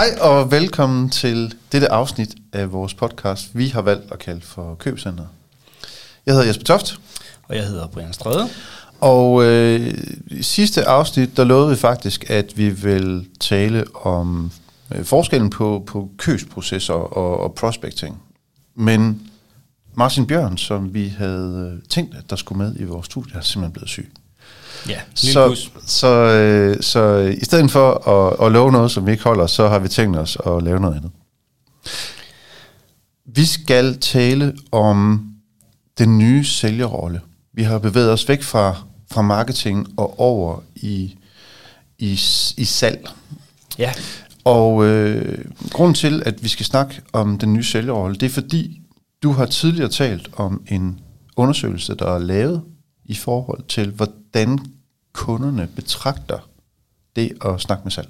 Hej 0.00 0.18
og 0.20 0.50
velkommen 0.50 1.10
til 1.10 1.54
dette 1.72 1.92
afsnit 1.92 2.34
af 2.52 2.72
vores 2.72 2.94
podcast, 2.94 3.58
vi 3.58 3.68
har 3.68 3.82
valgt 3.82 4.12
at 4.12 4.18
kalde 4.18 4.40
for 4.40 4.74
Købcenter. 4.74 5.24
Jeg 6.26 6.34
hedder 6.34 6.46
Jesper 6.46 6.64
Toft. 6.64 7.00
Og 7.42 7.56
jeg 7.56 7.66
hedder 7.66 7.86
Brian 7.86 8.12
Strøde. 8.12 8.48
Og 9.00 9.44
øh, 9.44 9.94
i 10.26 10.42
sidste 10.42 10.84
afsnit, 10.84 11.36
der 11.36 11.44
lovede 11.44 11.70
vi 11.70 11.76
faktisk, 11.76 12.30
at 12.30 12.52
vi 12.56 12.68
vil 12.68 13.28
tale 13.40 13.84
om 13.94 14.52
øh, 14.94 15.04
forskellen 15.04 15.50
på, 15.50 15.82
på 15.86 16.10
købsprocesser 16.18 16.94
og, 16.94 17.40
og 17.40 17.54
prospecting. 17.54 18.22
Men 18.74 19.30
Martin 19.94 20.26
Bjørn, 20.26 20.58
som 20.58 20.94
vi 20.94 21.08
havde 21.08 21.72
øh, 21.76 21.88
tænkt, 21.88 22.14
at 22.14 22.30
der 22.30 22.36
skulle 22.36 22.58
med 22.58 22.76
i 22.78 22.84
vores 22.84 23.06
studie, 23.06 23.36
er 23.36 23.40
simpelthen 23.40 23.72
blevet 23.72 23.88
syg. 23.88 24.12
Ja, 24.88 25.00
så, 25.14 25.70
så, 25.86 26.08
øh, 26.08 26.82
så 26.82 27.00
øh, 27.00 27.34
i 27.34 27.44
stedet 27.44 27.70
for 27.70 28.08
at, 28.08 28.46
at 28.46 28.52
love 28.52 28.72
noget, 28.72 28.90
som 28.90 29.06
vi 29.06 29.12
ikke 29.12 29.24
holder, 29.24 29.46
så 29.46 29.68
har 29.68 29.78
vi 29.78 29.88
tænkt 29.88 30.16
os 30.16 30.38
at 30.46 30.62
lave 30.62 30.80
noget 30.80 30.96
andet. 30.96 31.10
Vi 33.26 33.44
skal 33.44 34.00
tale 34.00 34.56
om 34.72 35.26
den 35.98 36.18
nye 36.18 36.44
sælgerrolle. 36.44 37.20
Vi 37.52 37.62
har 37.62 37.78
bevæget 37.78 38.12
os 38.12 38.28
væk 38.28 38.42
fra, 38.42 38.76
fra 39.10 39.22
marketing 39.22 39.88
og 39.96 40.20
over 40.20 40.60
i, 40.76 41.16
i, 41.98 42.12
i 42.56 42.64
salg. 42.64 43.08
Ja. 43.78 43.92
Og 44.44 44.84
øh, 44.84 45.44
grunden 45.70 45.94
til, 45.94 46.22
at 46.26 46.42
vi 46.42 46.48
skal 46.48 46.66
snakke 46.66 47.00
om 47.12 47.38
den 47.38 47.52
nye 47.52 47.64
sælgerrolle, 47.64 48.16
det 48.16 48.26
er 48.26 48.30
fordi, 48.30 48.80
du 49.22 49.32
har 49.32 49.46
tidligere 49.46 49.88
talt 49.88 50.28
om 50.32 50.62
en 50.68 51.00
undersøgelse, 51.36 51.94
der 51.94 52.14
er 52.14 52.18
lavet 52.18 52.62
i 53.04 53.14
forhold 53.14 53.62
til, 53.68 53.90
hvordan 54.32 54.58
kunderne 55.12 55.68
betragter 55.76 56.48
det 57.16 57.32
at 57.44 57.60
snakke 57.60 57.84
med 57.84 57.90
salg. 57.90 58.08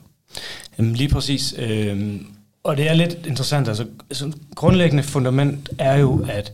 Jamen 0.78 0.94
lige 0.94 1.08
præcis. 1.08 1.54
Øh, 1.58 2.20
og 2.62 2.76
det 2.76 2.88
er 2.88 2.94
lidt 2.94 3.26
interessant. 3.26 3.68
Altså, 3.68 3.86
altså, 4.10 4.32
grundlæggende 4.54 5.02
fundament 5.02 5.70
er 5.78 5.96
jo, 5.96 6.26
at 6.28 6.52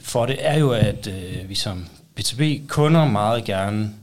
for 0.00 0.26
det 0.26 0.36
er 0.38 0.58
jo, 0.58 0.70
at 0.70 1.06
øh, 1.06 1.48
vi 1.48 1.54
som 1.54 1.86
B2B-kunder 2.20 3.04
meget 3.04 3.44
gerne 3.44 3.94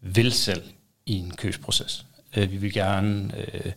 vil 0.00 0.32
selv 0.32 0.62
i 1.06 1.18
en 1.18 1.32
købsproces. 1.36 2.06
Øh, 2.36 2.52
vi 2.52 2.56
vil 2.56 2.72
gerne 2.72 3.32
øh, 3.54 3.72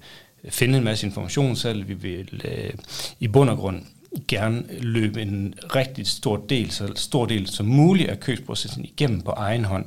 finde 0.50 0.78
en 0.78 0.84
masse 0.84 1.08
information 1.08 1.56
selv. 1.56 1.88
Vi 1.88 1.94
vil 1.94 2.42
øh, 2.46 2.74
i 3.20 3.28
bund 3.28 3.50
og 3.50 3.58
grund 3.58 3.82
gerne 4.28 4.64
løbe 4.80 5.22
en 5.22 5.54
rigtig 5.76 6.08
stor 6.08 6.38
del, 6.50 6.72
så 6.72 6.92
stor 6.96 7.26
del 7.26 7.48
som 7.48 7.66
muligt 7.66 8.10
af 8.10 8.20
købsprocessen 8.20 8.86
igennem 8.86 9.22
på 9.22 9.32
egen 9.32 9.66
hånd. 9.66 9.86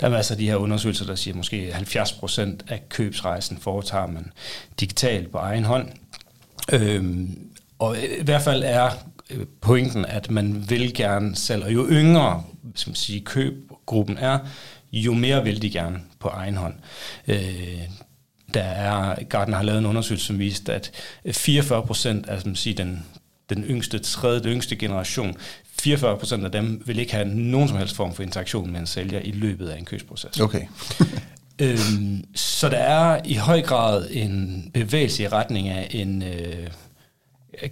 Der 0.00 0.10
er 0.10 0.16
altså 0.16 0.34
de 0.34 0.48
her 0.48 0.56
undersøgelser, 0.56 1.06
der 1.06 1.14
siger, 1.14 1.34
at 1.34 1.36
måske 1.36 1.72
70 1.72 2.12
procent 2.12 2.64
af 2.68 2.88
købsrejsen 2.88 3.58
foretager 3.58 4.06
man 4.06 4.32
digitalt 4.80 5.32
på 5.32 5.38
egen 5.38 5.64
hånd. 5.64 5.88
Øhm, 6.72 7.38
og 7.78 7.96
i 7.98 8.22
hvert 8.24 8.42
fald 8.42 8.62
er 8.66 8.90
øh, 9.30 9.46
pointen, 9.60 10.04
at 10.04 10.30
man 10.30 10.70
vil 10.70 10.94
gerne 10.94 11.36
selv, 11.36 11.64
og 11.64 11.74
jo 11.74 11.88
yngre 11.90 12.44
som 12.74 12.94
sige, 12.94 13.20
købgruppen 13.20 14.18
er, 14.18 14.38
jo 14.92 15.14
mere 15.14 15.44
vil 15.44 15.62
de 15.62 15.70
gerne 15.70 16.00
på 16.18 16.28
egen 16.28 16.56
hånd. 16.56 16.74
Øh, 17.28 17.80
der 18.54 18.62
er, 18.62 19.24
Gartner 19.24 19.56
har 19.56 19.64
lavet 19.64 19.78
en 19.78 19.86
undersøgelse, 19.86 20.26
som 20.26 20.38
viste, 20.38 20.74
at 20.74 20.90
44 21.32 21.86
procent 21.86 22.28
af 22.28 22.40
som 22.40 22.54
sige, 22.54 22.74
den, 22.74 23.04
den 23.48 23.64
yngste, 23.64 23.98
tredje, 23.98 24.40
den 24.42 24.52
yngste 24.52 24.76
generation, 24.76 25.36
44 25.80 26.18
procent 26.18 26.44
af 26.44 26.52
dem 26.52 26.82
vil 26.86 26.98
ikke 26.98 27.12
have 27.12 27.28
nogen 27.28 27.68
som 27.68 27.78
helst 27.78 27.96
form 27.96 28.14
for 28.14 28.22
interaktion 28.22 28.70
med 28.70 28.80
en 28.80 28.86
sælger 28.86 29.20
i 29.20 29.30
løbet 29.30 29.68
af 29.68 29.78
en 29.78 29.84
købsproces. 29.84 30.40
Okay. 30.40 30.66
øhm, 31.62 32.24
så 32.34 32.68
der 32.68 32.78
er 32.78 33.20
i 33.24 33.34
høj 33.34 33.62
grad 33.62 34.08
en 34.10 34.70
bevægelse 34.74 35.22
i 35.22 35.28
retning 35.28 35.68
af 35.68 35.88
en 35.90 36.22
øh, 36.22 36.68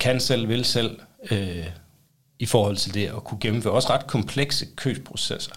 kan 0.01 0.21
selv, 0.21 0.49
vil 0.49 0.65
selv, 0.65 0.99
øh, 1.31 1.67
i 2.39 2.47
forhold 2.47 2.77
til 2.77 2.95
det 2.95 3.07
at 3.07 3.25
kunne 3.25 3.41
gennemføre 3.41 3.73
også 3.73 3.91
ret 3.91 4.07
komplekse 4.07 4.67
købsprocesser 4.77 5.53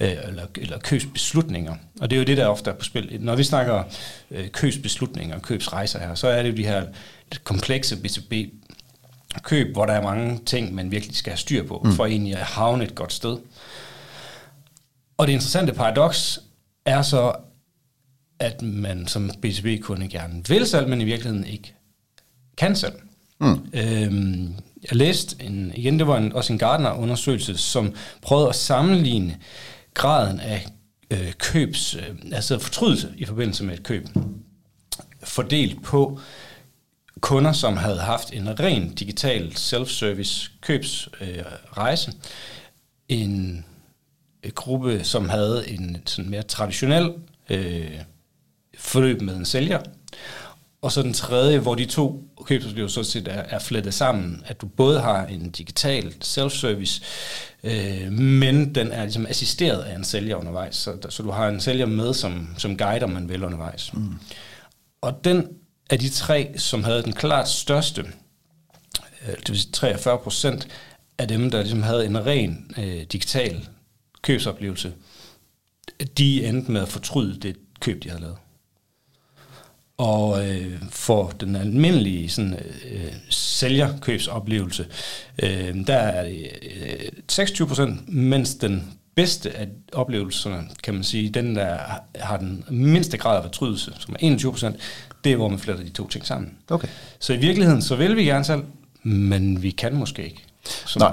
øh, 0.00 0.16
eller, 0.28 0.46
eller 0.56 0.78
købsbeslutninger. 0.78 1.74
Og 2.00 2.10
det 2.10 2.16
er 2.16 2.20
jo 2.20 2.24
det, 2.24 2.36
der 2.36 2.46
ofte 2.46 2.70
er 2.70 2.74
på 2.74 2.84
spil. 2.84 3.18
Når 3.20 3.36
vi 3.36 3.44
snakker 3.44 3.82
øh, 4.30 4.48
købsbeslutninger 4.48 5.36
og 5.36 5.42
købsrejser 5.42 5.98
her, 5.98 6.14
så 6.14 6.28
er 6.28 6.42
det 6.42 6.50
jo 6.50 6.56
de 6.56 6.66
her 6.66 6.86
komplekse 7.44 7.96
B2B 7.96 8.34
køb, 9.40 9.72
hvor 9.72 9.86
der 9.86 9.92
er 9.92 10.02
mange 10.02 10.40
ting, 10.46 10.74
man 10.74 10.90
virkelig 10.90 11.16
skal 11.16 11.30
have 11.30 11.38
styr 11.38 11.66
på, 11.66 11.82
mm. 11.84 11.92
for 11.92 12.06
egentlig 12.06 12.36
at 12.36 12.42
havne 12.42 12.84
et 12.84 12.94
godt 12.94 13.12
sted. 13.12 13.38
Og 15.16 15.26
det 15.26 15.32
interessante 15.32 15.72
paradoks 15.72 16.40
er 16.84 17.02
så, 17.02 17.32
at 18.38 18.62
man 18.62 19.06
som 19.06 19.30
B2B-kunde 19.46 20.08
gerne 20.08 20.48
vil 20.48 20.66
selv, 20.66 20.88
men 20.88 21.00
i 21.00 21.04
virkeligheden 21.04 21.46
ikke 21.46 21.74
kan 22.56 22.76
selv. 22.76 22.94
Mm. 23.40 23.66
Øhm, 23.74 24.54
jeg 24.90 24.96
læste, 24.96 25.36
en, 25.40 25.72
igen 25.74 25.98
det 25.98 26.06
var 26.06 26.16
en, 26.16 26.32
også 26.32 26.52
en 26.52 26.58
Gardner-undersøgelse, 26.58 27.56
som 27.56 27.94
prøvede 28.22 28.48
at 28.48 28.54
sammenligne 28.54 29.38
graden 29.94 30.40
af 30.40 30.66
øh, 31.10 31.32
købs, 31.38 31.94
øh, 31.94 32.32
altså 32.32 32.58
fortrydelse 32.58 33.12
i 33.16 33.24
forbindelse 33.24 33.64
med 33.64 33.74
et 33.74 33.82
køb, 33.82 34.08
fordelt 35.22 35.82
på 35.82 36.20
kunder, 37.22 37.52
som 37.52 37.76
havde 37.76 37.98
haft 37.98 38.32
en 38.32 38.60
ren 38.60 38.94
digital 38.94 39.52
self-service 39.56 40.50
købsrejse, 40.60 42.10
øh, 42.10 43.18
en 43.18 43.64
gruppe, 44.54 45.04
som 45.04 45.28
havde 45.28 45.70
en 45.70 46.02
sådan 46.06 46.30
mere 46.30 46.42
traditionel 46.42 47.12
øh, 47.50 47.98
forløb 48.78 49.20
med 49.20 49.36
en 49.36 49.44
sælger, 49.44 49.80
og 50.82 50.92
så 50.92 51.02
den 51.02 51.12
tredje, 51.12 51.58
hvor 51.58 51.74
de 51.74 51.84
to 51.84 52.24
købsoplevelser 52.44 53.02
så 53.02 53.10
set 53.10 53.28
er, 53.28 53.42
er 53.42 53.58
flettet 53.58 53.94
sammen, 53.94 54.42
at 54.46 54.60
du 54.60 54.66
både 54.66 55.00
har 55.00 55.26
en 55.26 55.50
digital 55.50 56.14
self-service, 56.24 57.02
øh, 57.64 58.12
men 58.12 58.74
den 58.74 58.92
er 58.92 59.02
ligesom 59.02 59.26
assisteret 59.26 59.82
af 59.82 59.96
en 59.96 60.04
sælger 60.04 60.36
undervejs, 60.36 60.76
så, 60.76 60.96
så 61.08 61.22
du 61.22 61.30
har 61.30 61.48
en 61.48 61.60
sælger 61.60 61.86
med 61.86 62.14
som, 62.14 62.48
som 62.58 62.76
guider, 62.76 63.06
man 63.06 63.28
vil 63.28 63.44
undervejs. 63.44 63.92
Mm. 63.92 64.14
Og 65.00 65.24
den 65.24 65.48
af 65.92 65.98
de 65.98 66.08
tre, 66.08 66.54
som 66.56 66.84
havde 66.84 67.02
den 67.02 67.12
klart 67.12 67.48
største, 67.48 68.02
øh, 69.22 69.34
det 69.36 69.48
vil 69.48 69.60
sige 69.60 69.72
43 69.72 70.18
procent 70.18 70.68
af 71.18 71.28
dem, 71.28 71.50
der 71.50 71.60
ligesom 71.60 71.82
havde 71.82 72.06
en 72.06 72.26
ren 72.26 72.74
øh, 72.78 73.02
digital 73.12 73.68
købsoplevelse, 74.22 74.92
de 76.18 76.46
endte 76.46 76.72
med 76.72 76.80
at 76.80 76.88
fortryde 76.88 77.40
det 77.40 77.56
køb, 77.80 78.02
de 78.02 78.08
havde 78.08 78.22
lavet. 78.22 78.36
Og 79.96 80.48
øh, 80.48 80.82
for 80.90 81.28
den 81.28 81.56
almindelige 81.56 82.28
sådan, 82.28 82.58
øh, 82.90 83.12
sælgerkøbsoplevelse, 83.30 84.86
øh, 85.42 85.86
der 85.86 85.96
er 85.96 86.24
det 86.24 86.50
øh, 86.62 87.12
26 87.28 87.68
procent, 87.68 88.08
mens 88.08 88.54
den 88.54 88.98
bedste 89.14 89.56
af 89.56 89.68
oplevelserne, 89.92 90.68
kan 90.82 90.94
man 90.94 91.04
sige, 91.04 91.30
den 91.30 91.56
der 91.56 91.78
har 92.14 92.36
den 92.36 92.64
mindste 92.70 93.16
grad 93.16 93.36
af 93.36 93.42
fortrydelse, 93.42 93.92
som 93.98 94.14
er 94.14 94.18
21 94.20 94.52
procent, 94.52 94.76
det 95.24 95.32
er, 95.32 95.36
hvor 95.36 95.48
man 95.48 95.58
fletter 95.58 95.84
de 95.84 95.90
to 95.90 96.08
ting 96.08 96.26
sammen. 96.26 96.52
Okay. 96.70 96.88
Så 97.18 97.32
i 97.32 97.36
virkeligheden, 97.36 97.82
så 97.82 97.96
vil 97.96 98.16
vi 98.16 98.24
gerne 98.24 98.44
selv, 98.44 98.62
men 99.02 99.62
vi 99.62 99.70
kan 99.70 99.94
måske 99.94 100.24
ikke. 100.24 100.44
Nej, 100.98 101.12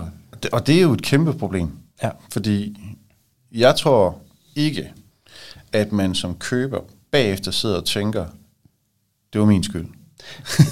og 0.51 0.67
det 0.67 0.77
er 0.77 0.81
jo 0.81 0.93
et 0.93 1.01
kæmpe 1.01 1.33
problem. 1.33 1.69
Ja. 2.03 2.09
Fordi 2.31 2.77
jeg 3.51 3.75
tror 3.75 4.21
ikke, 4.55 4.93
at 5.73 5.91
man 5.91 6.15
som 6.15 6.35
køber 6.35 6.79
bagefter 7.11 7.51
sidder 7.51 7.77
og 7.77 7.85
tænker, 7.85 8.25
det 9.33 9.41
var 9.41 9.47
min 9.47 9.63
skyld. 9.63 9.85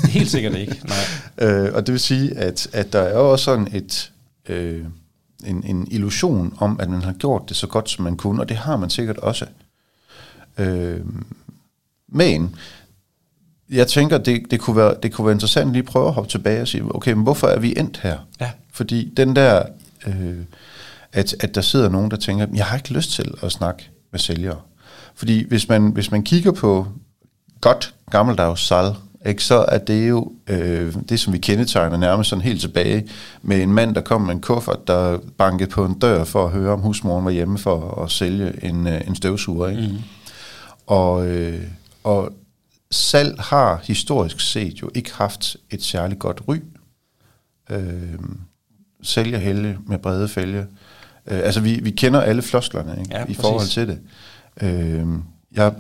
Helt 0.10 0.32
sikkert 0.32 0.56
ikke, 0.56 0.82
nej. 0.88 1.48
øh, 1.48 1.74
og 1.74 1.88
det 1.88 1.92
vil 1.92 2.00
sige, 2.00 2.38
at, 2.38 2.68
at 2.74 2.94
der 2.94 3.00
er 3.00 3.18
også 3.18 3.46
sådan 3.46 3.76
et, 3.76 4.12
øh, 4.50 4.86
en, 5.46 5.64
en 5.64 5.88
illusion 5.92 6.54
om, 6.58 6.80
at 6.80 6.90
man 6.90 7.02
har 7.02 7.14
gjort 7.14 7.50
det 7.50 7.58
så 7.58 7.68
godt, 7.68 7.90
som 7.90 8.04
man 8.04 8.18
kunne, 8.18 8.42
og 8.42 8.50
det 8.50 8.58
har 8.58 8.78
man 8.78 8.90
sikkert 8.90 9.18
også. 9.18 9.46
Øh, 10.58 11.02
men 12.08 12.56
jeg 13.70 13.88
tænker, 13.88 14.18
det, 14.18 14.52
det, 14.52 14.60
kunne 14.60 14.76
være, 14.76 14.96
det 15.04 15.14
kunne 15.14 15.26
være 15.26 15.34
interessant 15.34 15.72
lige 15.72 15.84
at 15.84 15.86
prøve 15.86 16.08
at 16.08 16.14
hoppe 16.14 16.30
tilbage 16.30 16.62
og 16.62 16.68
sige, 16.68 16.96
okay, 16.96 17.12
men 17.12 17.24
hvorfor 17.24 17.48
er 17.48 17.60
vi 17.60 17.74
endt 17.78 17.98
her? 17.98 18.18
Ja. 18.40 18.52
Fordi 18.72 19.14
den 19.18 19.36
der, 19.36 19.64
øh, 20.08 20.44
at, 21.14 21.36
at 21.40 21.56
der 21.56 21.62
sidder 21.62 21.90
nogen, 21.90 22.12
der 22.12 22.18
tænker, 22.18 22.48
jeg 22.54 22.66
har 22.66 22.78
ikke 22.78 22.94
lyst 22.94 23.12
til 23.12 23.34
at 23.42 23.52
snakke 23.52 23.90
med 24.12 24.20
sælgere. 24.20 24.60
Fordi 25.16 25.48
hvis 25.48 25.70
man, 25.70 25.88
hvis 25.88 26.12
man 26.12 26.24
kigger 26.24 26.52
på 26.52 26.88
godt 27.62 27.94
gammeldags 28.12 28.68
salg, 28.68 28.96
ikke, 29.28 29.44
så 29.44 29.66
er 29.68 29.78
det 29.78 30.10
jo 30.10 30.32
øh, 30.48 30.96
det, 31.10 31.20
som 31.20 31.34
vi 31.34 31.38
kendetegner 31.38 31.98
nærmest 31.98 32.30
sådan 32.30 32.44
helt 32.44 32.62
tilbage 32.62 33.10
med 33.42 33.62
en 33.62 33.74
mand, 33.74 33.96
der 33.96 34.02
kom 34.02 34.22
med 34.22 34.34
en 34.34 34.42
kuffert, 34.42 34.88
der 34.88 35.20
bankede 35.38 35.70
på 35.70 35.86
en 35.86 36.00
dør 36.00 36.24
for 36.24 36.46
at 36.46 36.52
høre, 36.52 36.74
om 36.74 36.80
husmoren 36.80 37.26
var 37.26 37.32
hjemme 37.32 37.58
for 37.58 38.04
at 38.04 38.12
sælge 38.12 38.66
en, 38.66 38.88
øh, 38.88 39.02
en 39.08 39.16
støvsuger. 39.16 39.68
Ikke? 39.68 39.88
Mm. 39.88 39.98
Og, 40.88 41.28
øh, 41.28 41.64
og 42.04 42.34
salg 42.92 43.40
har 43.40 43.82
historisk 43.84 44.40
set 44.40 44.82
jo 44.82 44.90
ikke 44.96 45.14
haft 45.14 45.58
et 45.72 45.84
særligt 45.84 46.20
godt 46.20 46.42
ry. 46.48 46.58
Øh, 47.70 48.20
sælger 49.04 49.38
helge 49.38 49.78
med 49.88 49.98
brede 49.98 50.28
fælge. 50.28 50.66
Øh, 51.28 51.40
altså 51.44 51.62
vi, 51.62 51.80
vi 51.84 51.92
kender 51.92 52.22
alle 52.22 52.42
flosklerne 52.42 52.96
ikke? 53.00 53.18
Ja, 53.18 53.26
i 53.28 53.34
forhold 53.34 53.68
til 53.68 53.88
det. 53.88 54.00
Øh, 54.62 55.08
jeg 55.58 55.74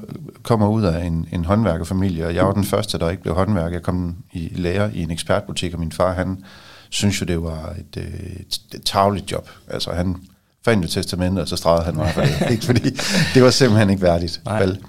kommer 0.44 0.68
ud 0.68 0.84
af 0.84 1.06
en, 1.06 1.28
en 1.32 1.46
håndværkerfamilie, 1.46 2.26
og 2.26 2.36
jeg 2.36 2.46
var 2.46 2.54
den 2.54 2.64
første, 2.64 3.00
der 3.00 3.10
ikke 3.10 3.24
blev 3.24 3.36
håndværker. 3.36 3.72
Jeg 3.72 3.84
kom 3.84 4.16
i 4.34 4.52
lærer 4.56 4.90
i 4.94 5.02
en 5.02 5.12
ekspertbutik, 5.12 5.74
og 5.74 5.80
min 5.80 5.92
far, 5.92 6.14
han 6.14 6.44
synes 6.90 7.22
jo, 7.22 7.26
det 7.26 7.44
var 7.44 7.76
et, 7.80 7.98
øh, 7.98 8.14
et, 8.40 8.60
et 8.76 8.84
tavligt 8.86 9.32
job. 9.32 9.50
Altså, 9.68 9.92
han 9.92 10.16
fandt 10.66 10.84
jo 10.84 10.90
testamentet, 10.90 11.42
og 11.42 11.48
så 11.48 11.56
stregede 11.56 11.86
han 11.86 11.96
mig 11.96 12.12
for 12.14 12.22
det. 12.22 12.48
ikke? 12.52 12.66
Fordi 12.66 12.90
det 13.34 13.44
var 13.44 13.50
simpelthen 13.50 13.90
ikke 13.90 14.02
værdigt. 14.02 14.42
Nej. 14.46 14.60
Vel? 14.60 14.80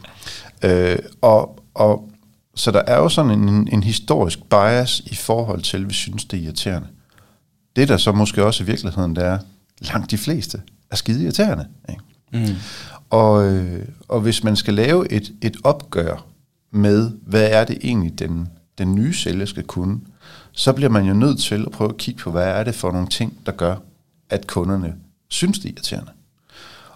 Øh, 0.62 0.98
og, 1.22 1.58
og, 1.74 2.08
så 2.54 2.70
der 2.70 2.82
er 2.86 2.96
jo 2.96 3.08
sådan 3.08 3.30
en, 3.30 3.68
en 3.72 3.82
historisk 3.82 4.38
bias 4.50 5.00
i 5.00 5.14
forhold 5.14 5.62
til, 5.62 5.76
at 5.76 5.88
vi 5.88 5.94
synes, 5.94 6.24
det 6.24 6.38
er 6.38 6.42
irriterende. 6.42 6.88
Det 7.76 7.88
der 7.88 7.96
så 7.96 8.12
måske 8.12 8.44
også 8.44 8.62
i 8.62 8.66
virkeligheden, 8.66 9.16
det 9.16 9.24
er, 9.24 9.38
langt 9.80 10.10
de 10.10 10.18
fleste 10.18 10.60
er 10.90 10.96
skide 10.96 11.22
irriterende. 11.22 11.66
Ikke? 11.88 12.02
Mm. 12.32 12.56
Og, 13.10 13.52
øh, 13.52 13.84
og 14.08 14.20
hvis 14.20 14.44
man 14.44 14.56
skal 14.56 14.74
lave 14.74 15.12
et, 15.12 15.32
et 15.42 15.56
opgør 15.64 16.24
med, 16.70 17.10
hvad 17.26 17.50
er 17.50 17.64
det 17.64 17.78
egentlig, 17.82 18.18
den, 18.18 18.48
den 18.78 18.94
nye 18.94 19.14
sælger 19.14 19.46
skal 19.46 19.64
kunne, 19.64 20.00
så 20.52 20.72
bliver 20.72 20.90
man 20.90 21.04
jo 21.04 21.14
nødt 21.14 21.40
til 21.40 21.62
at 21.66 21.72
prøve 21.72 21.90
at 21.90 21.96
kigge 21.96 22.20
på, 22.20 22.30
hvad 22.30 22.46
er 22.46 22.64
det 22.64 22.74
for 22.74 22.92
nogle 22.92 23.08
ting, 23.08 23.38
der 23.46 23.52
gør, 23.52 23.76
at 24.30 24.46
kunderne 24.46 24.94
synes, 25.28 25.58
det 25.58 25.68
er 25.68 25.72
irriterende. 25.72 26.10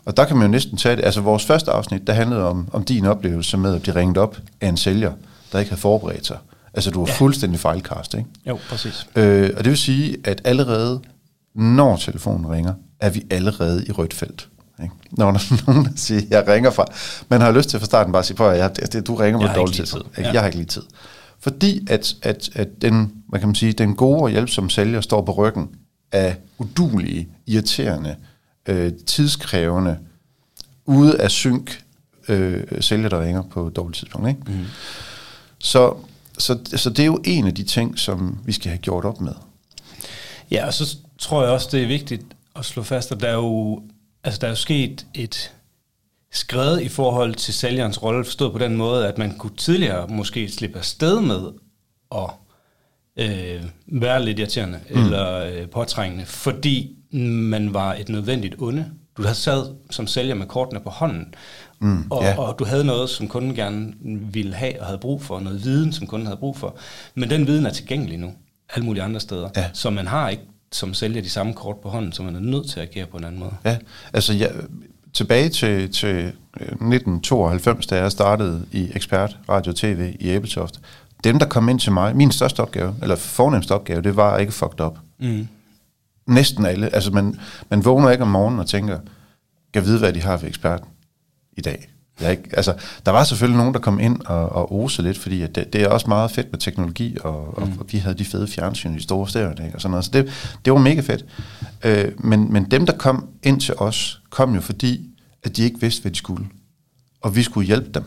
Og 0.04 0.16
der 0.16 0.24
kan 0.24 0.36
man 0.36 0.46
jo 0.46 0.50
næsten 0.50 0.76
tage 0.76 0.96
det. 0.96 1.04
Altså 1.04 1.20
vores 1.20 1.44
første 1.44 1.70
afsnit, 1.70 2.06
der 2.06 2.12
handlede 2.12 2.48
om, 2.48 2.68
om 2.72 2.84
din 2.84 3.06
oplevelse 3.06 3.56
med 3.56 3.74
at 3.74 3.82
blive 3.82 3.94
ringet 3.94 4.16
op 4.16 4.38
af 4.60 4.68
en 4.68 4.76
sælger, 4.76 5.12
der 5.52 5.58
ikke 5.58 5.70
havde 5.70 5.80
forberedt 5.80 6.26
sig. 6.26 6.38
Altså 6.74 6.90
du 6.90 7.00
var 7.00 7.06
ja. 7.06 7.14
fuldstændig 7.14 7.60
fejlkast, 7.60 8.14
ikke? 8.14 8.28
Jo, 8.46 8.58
præcis. 8.68 9.06
Øh, 9.16 9.50
og 9.56 9.64
det 9.64 9.70
vil 9.70 9.78
sige, 9.78 10.16
at 10.24 10.42
allerede 10.44 11.00
når 11.54 11.96
telefonen 11.96 12.50
ringer, 12.50 12.74
er 13.00 13.10
vi 13.10 13.22
allerede 13.30 13.86
i 13.86 13.92
rødt 13.92 14.14
felt. 14.14 14.48
Ikke? 14.82 14.94
Når 15.10 15.30
der 15.30 15.38
er 15.38 15.62
nogen, 15.66 15.84
der 15.84 15.90
siger, 15.96 16.22
jeg 16.30 16.48
ringer 16.48 16.70
fra... 16.70 16.86
Man 17.28 17.40
har 17.40 17.52
lyst 17.52 17.68
til 17.68 17.78
fra 17.78 17.86
starten 17.86 18.12
bare 18.12 18.20
at 18.20 18.26
sige, 18.26 18.36
prøv 18.36 18.52
at 18.52 18.78
jeg, 18.94 19.06
du 19.06 19.14
ringer 19.14 19.38
på 19.40 19.44
et 19.44 19.50
har 19.50 19.56
dårligt 19.56 19.76
tidspunkt. 19.76 20.14
tid. 20.14 20.24
Ja. 20.24 20.32
Jeg 20.32 20.40
har 20.40 20.46
ikke 20.46 20.58
lige 20.58 20.66
tid. 20.66 20.82
Fordi 21.40 21.86
at, 21.90 22.14
at, 22.22 22.50
at 22.54 22.68
den, 22.82 23.12
hvad 23.28 23.40
kan 23.40 23.48
man 23.48 23.54
sige, 23.54 23.72
den 23.72 23.94
gode 23.96 24.22
og 24.22 24.30
hjælpsomme 24.30 24.70
sælger 24.70 25.00
står 25.00 25.22
på 25.22 25.32
ryggen 25.32 25.68
af 26.12 26.36
udulige, 26.58 27.28
irriterende, 27.46 28.16
øh, 28.66 28.92
tidskrævende, 29.06 29.98
ude 30.86 31.20
af 31.20 31.30
synk 31.30 31.82
øh, 32.28 32.62
sælger, 32.80 33.08
der 33.08 33.22
ringer 33.22 33.42
på 33.42 33.66
et 33.66 33.76
dårligt 33.76 33.98
tidspunkt. 33.98 34.28
Ikke? 34.28 34.40
Mm. 34.46 34.64
Så, 35.58 35.94
så, 36.38 36.58
så 36.76 36.90
det 36.90 36.98
er 36.98 37.06
jo 37.06 37.22
en 37.24 37.46
af 37.46 37.54
de 37.54 37.62
ting, 37.62 37.98
som 37.98 38.38
vi 38.44 38.52
skal 38.52 38.68
have 38.70 38.78
gjort 38.78 39.04
op 39.04 39.20
med. 39.20 39.32
Ja, 40.50 40.66
og 40.66 40.74
så 40.74 40.96
tror 41.18 41.42
jeg 41.42 41.52
også, 41.52 41.68
det 41.72 41.82
er 41.82 41.86
vigtigt 41.86 42.22
at 42.56 42.64
slå 42.64 42.82
fast, 42.82 43.12
at 43.12 43.20
der 43.20 43.28
er 43.28 43.34
jo, 43.34 43.82
altså, 44.24 44.38
der 44.40 44.46
er 44.46 44.50
jo 44.50 44.56
sket 44.56 45.06
et 45.14 45.52
skred 46.32 46.80
i 46.80 46.88
forhold 46.88 47.34
til 47.34 47.54
sælgerens 47.54 48.02
rolle, 48.02 48.24
forstået 48.24 48.52
på 48.52 48.58
den 48.58 48.76
måde, 48.76 49.08
at 49.08 49.18
man 49.18 49.38
kunne 49.38 49.56
tidligere 49.56 50.08
måske 50.08 50.48
slippe 50.48 50.78
afsted 50.78 51.20
med 51.20 51.52
at 52.14 52.30
øh, 53.16 53.62
være 53.86 54.24
lidt 54.24 54.38
irriterende 54.38 54.80
mm. 54.90 55.00
eller 55.00 55.36
øh, 55.38 55.68
påtrængende, 55.68 56.26
fordi 56.26 56.96
man 57.12 57.74
var 57.74 57.94
et 57.94 58.08
nødvendigt 58.08 58.54
onde. 58.58 58.90
Du 59.16 59.22
havde 59.22 59.34
sad 59.34 59.74
som 59.90 60.06
sælger 60.06 60.34
med 60.34 60.46
kortene 60.46 60.80
på 60.80 60.90
hånden, 60.90 61.34
mm, 61.80 62.10
og, 62.10 62.22
ja. 62.22 62.38
og 62.38 62.58
du 62.58 62.64
havde 62.64 62.84
noget, 62.84 63.10
som 63.10 63.28
kunden 63.28 63.54
gerne 63.54 63.94
ville 64.32 64.54
have 64.54 64.80
og 64.80 64.86
havde 64.86 64.98
brug 64.98 65.22
for, 65.22 65.40
noget 65.40 65.64
viden, 65.64 65.92
som 65.92 66.06
kunden 66.06 66.26
havde 66.26 66.38
brug 66.38 66.56
for. 66.56 66.76
Men 67.14 67.30
den 67.30 67.46
viden 67.46 67.66
er 67.66 67.70
tilgængelig 67.70 68.18
nu, 68.18 68.32
alle 68.74 68.86
mulige 68.86 69.02
andre 69.02 69.20
steder. 69.20 69.48
Ja. 69.56 69.70
Så 69.72 69.90
man 69.90 70.06
har 70.06 70.28
ikke 70.28 70.42
som 70.72 70.94
sælger 70.94 71.22
de 71.22 71.30
samme 71.30 71.54
kort 71.54 71.76
på 71.76 71.88
hånden, 71.88 72.12
så 72.12 72.22
man 72.22 72.36
er 72.36 72.40
nødt 72.40 72.70
til 72.70 72.80
at 72.80 72.88
agere 72.88 73.06
på 73.06 73.16
en 73.16 73.24
anden 73.24 73.40
måde. 73.40 73.54
Ja, 73.64 73.78
altså 74.12 74.32
jeg, 74.32 74.52
tilbage 75.12 75.48
til, 75.48 75.92
til 75.92 76.16
øh, 76.16 76.66
1992, 76.66 77.86
da 77.86 77.96
jeg 77.96 78.12
startede 78.12 78.66
i 78.72 78.90
Ekspert 78.94 79.38
Radio 79.48 79.72
TV 79.72 80.14
i 80.20 80.28
Æbeltoft, 80.28 80.80
dem 81.24 81.38
der 81.38 81.46
kom 81.46 81.68
ind 81.68 81.80
til 81.80 81.92
mig, 81.92 82.16
min 82.16 82.30
største 82.30 82.60
opgave, 82.60 82.94
eller 83.02 83.16
fornemmeste 83.16 83.72
opgave, 83.72 84.02
det 84.02 84.16
var 84.16 84.38
ikke 84.38 84.52
fucked 84.52 84.80
up. 84.80 84.98
Mm. 85.18 85.48
Næsten 86.26 86.66
alle. 86.66 86.94
Altså 86.94 87.10
man, 87.10 87.38
man 87.68 87.84
vågner 87.84 88.10
ikke 88.10 88.22
om 88.22 88.30
morgenen 88.30 88.60
og 88.60 88.66
tænker, 88.66 88.98
kan 89.74 89.84
vide, 89.84 89.98
hvad 89.98 90.12
de 90.12 90.22
har 90.22 90.36
ved 90.36 90.48
ekspert 90.48 90.82
i 91.56 91.60
dag. 91.60 91.91
Jeg 92.20 92.30
ikke, 92.30 92.48
altså, 92.52 92.74
der 93.06 93.12
var 93.12 93.24
selvfølgelig 93.24 93.58
nogen, 93.58 93.74
der 93.74 93.80
kom 93.80 94.00
ind 94.00 94.20
og, 94.20 94.48
og 94.48 94.74
ose 94.74 95.02
lidt, 95.02 95.18
fordi 95.18 95.42
at 95.42 95.54
det, 95.54 95.72
det 95.72 95.82
er 95.82 95.88
også 95.88 96.06
meget 96.08 96.30
fedt 96.30 96.52
med 96.52 96.60
teknologi, 96.60 97.16
og, 97.20 97.58
og, 97.58 97.68
og 97.78 97.86
vi 97.92 97.98
havde 97.98 98.18
de 98.18 98.24
fede 98.24 98.46
fjernsyn, 98.46 98.94
de 98.94 99.02
store 99.02 99.28
stævne, 99.28 99.64
ikke, 99.64 99.74
og 99.74 99.80
sådan 99.80 99.90
noget. 99.90 100.04
Så 100.04 100.10
det, 100.12 100.56
det 100.64 100.72
var 100.72 100.78
mega 100.78 101.00
fedt. 101.00 101.24
Øh, 101.84 102.12
men, 102.18 102.52
men 102.52 102.64
dem, 102.64 102.86
der 102.86 102.96
kom 102.96 103.28
ind 103.42 103.60
til 103.60 103.74
os, 103.74 104.22
kom 104.30 104.54
jo 104.54 104.60
fordi, 104.60 105.10
at 105.42 105.56
de 105.56 105.62
ikke 105.62 105.80
vidste, 105.80 106.02
hvad 106.02 106.12
de 106.12 106.18
skulle. 106.18 106.46
Og 107.20 107.36
vi 107.36 107.42
skulle 107.42 107.66
hjælpe 107.66 107.90
dem. 107.94 108.04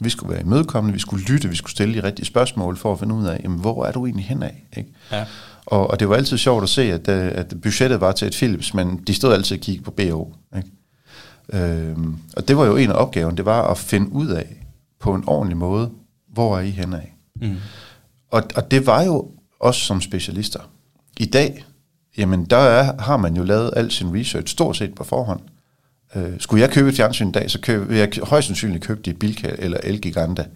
Vi 0.00 0.10
skulle 0.10 0.32
være 0.32 0.42
imødekommende, 0.42 0.94
vi 0.94 1.00
skulle 1.00 1.24
lytte, 1.24 1.48
vi 1.48 1.56
skulle 1.56 1.72
stille 1.72 1.94
de 1.94 2.06
rigtige 2.06 2.26
spørgsmål 2.26 2.76
for 2.76 2.92
at 2.92 2.98
finde 2.98 3.14
ud 3.14 3.26
af, 3.26 3.40
jamen, 3.44 3.60
hvor 3.60 3.84
er 3.84 3.92
du 3.92 4.06
egentlig 4.06 4.24
henad? 4.24 4.50
Ikke? 4.76 4.90
Ja. 5.12 5.24
Og, 5.66 5.90
og 5.90 6.00
det 6.00 6.08
var 6.08 6.16
altid 6.16 6.38
sjovt 6.38 6.62
at 6.62 6.68
se, 6.68 6.82
at, 6.82 7.08
øh, 7.08 7.30
at 7.34 7.54
budgettet 7.62 8.00
var 8.00 8.12
til 8.12 8.28
et 8.28 8.34
Philips, 8.34 8.74
men 8.74 8.96
de 9.06 9.14
stod 9.14 9.32
altid 9.32 9.56
og 9.56 9.60
kiggede 9.60 9.84
på 9.84 9.90
BO. 9.90 10.34
Ikke? 10.56 10.70
Øhm, 11.52 12.16
og 12.36 12.48
det 12.48 12.56
var 12.56 12.64
jo 12.66 12.76
en 12.76 12.90
af 12.90 12.94
opgaven, 12.94 13.36
det 13.36 13.44
var 13.44 13.70
at 13.70 13.78
finde 13.78 14.12
ud 14.12 14.28
af 14.28 14.66
på 15.00 15.14
en 15.14 15.24
ordentlig 15.26 15.56
måde, 15.56 15.90
hvor 16.32 16.56
er 16.56 16.60
I 16.60 16.70
henad? 16.70 17.00
Mm. 17.40 17.56
Og, 18.30 18.42
og 18.56 18.70
det 18.70 18.86
var 18.86 19.02
jo 19.02 19.30
os 19.60 19.76
som 19.76 20.00
specialister. 20.00 20.60
I 21.18 21.26
dag, 21.26 21.64
jamen 22.18 22.44
der 22.44 22.56
er, 22.56 23.02
har 23.02 23.16
man 23.16 23.36
jo 23.36 23.42
lavet 23.42 23.70
al 23.76 23.90
sin 23.90 24.20
research 24.20 24.52
stort 24.52 24.76
set 24.76 24.94
på 24.94 25.04
forhånd. 25.04 25.40
Øh, 26.14 26.32
skulle 26.38 26.62
jeg 26.62 26.70
købe 26.70 26.88
et 26.88 26.96
fjernsyn 26.96 27.28
i 27.28 27.32
dag, 27.32 27.50
så 27.50 27.60
køb, 27.60 27.88
vil 27.88 27.98
jeg 27.98 28.08
højst 28.22 28.46
sandsynligt 28.46 28.84
købe 28.84 29.00
det 29.04 29.10
i 29.10 29.14
Bilka 29.14 29.50
eller 29.58 29.78
Elgigante. 29.82 30.46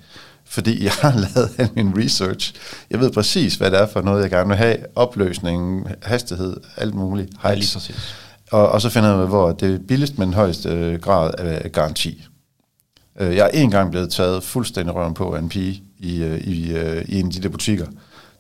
Fordi 0.45 0.85
jeg 0.85 0.93
har 0.93 1.13
lavet 1.35 1.51
al 1.59 1.71
min 1.75 2.05
research. 2.05 2.55
Jeg 2.91 3.01
ved 3.01 3.13
præcis, 3.13 3.55
hvad 3.55 3.71
det 3.71 3.81
er 3.81 3.87
for 3.87 4.03
noget, 4.03 4.23
jeg 4.23 4.31
gerne 4.31 4.49
vil 4.49 4.57
have. 4.57 4.77
Opløsning, 4.95 5.87
hastighed, 6.03 6.57
alt 6.77 6.95
muligt. 6.95 7.31
Ja, 7.45 7.55
lige 7.55 7.71
præcis. 7.75 8.15
Og, 8.53 8.69
og 8.69 8.81
så 8.81 8.89
finder 8.89 9.09
jeg 9.09 9.19
ud 9.19 9.23
af, 9.23 9.29
hvor 9.29 9.53
det 9.53 9.75
er 9.75 9.79
billigst 9.89 10.19
med 10.19 10.27
den 10.27 10.35
højeste 10.35 10.69
øh, 10.69 11.01
grad 11.01 11.35
af 11.39 11.73
garanti. 11.73 12.25
Øh, 13.21 13.37
jeg 13.37 13.45
er 13.45 13.61
en 13.61 13.71
gang 13.71 13.91
blevet 13.91 14.11
taget 14.11 14.43
fuldstændig 14.43 14.95
røven 14.95 15.15
på 15.15 15.35
af 15.35 15.39
en 15.39 15.49
pige 15.49 15.83
i, 15.99 16.23
øh, 16.23 16.39
i, 16.39 16.73
øh, 16.73 17.05
i 17.09 17.21
en 17.21 17.27
af 17.27 17.33
de 17.33 17.43
der 17.43 17.49
butikker, 17.49 17.87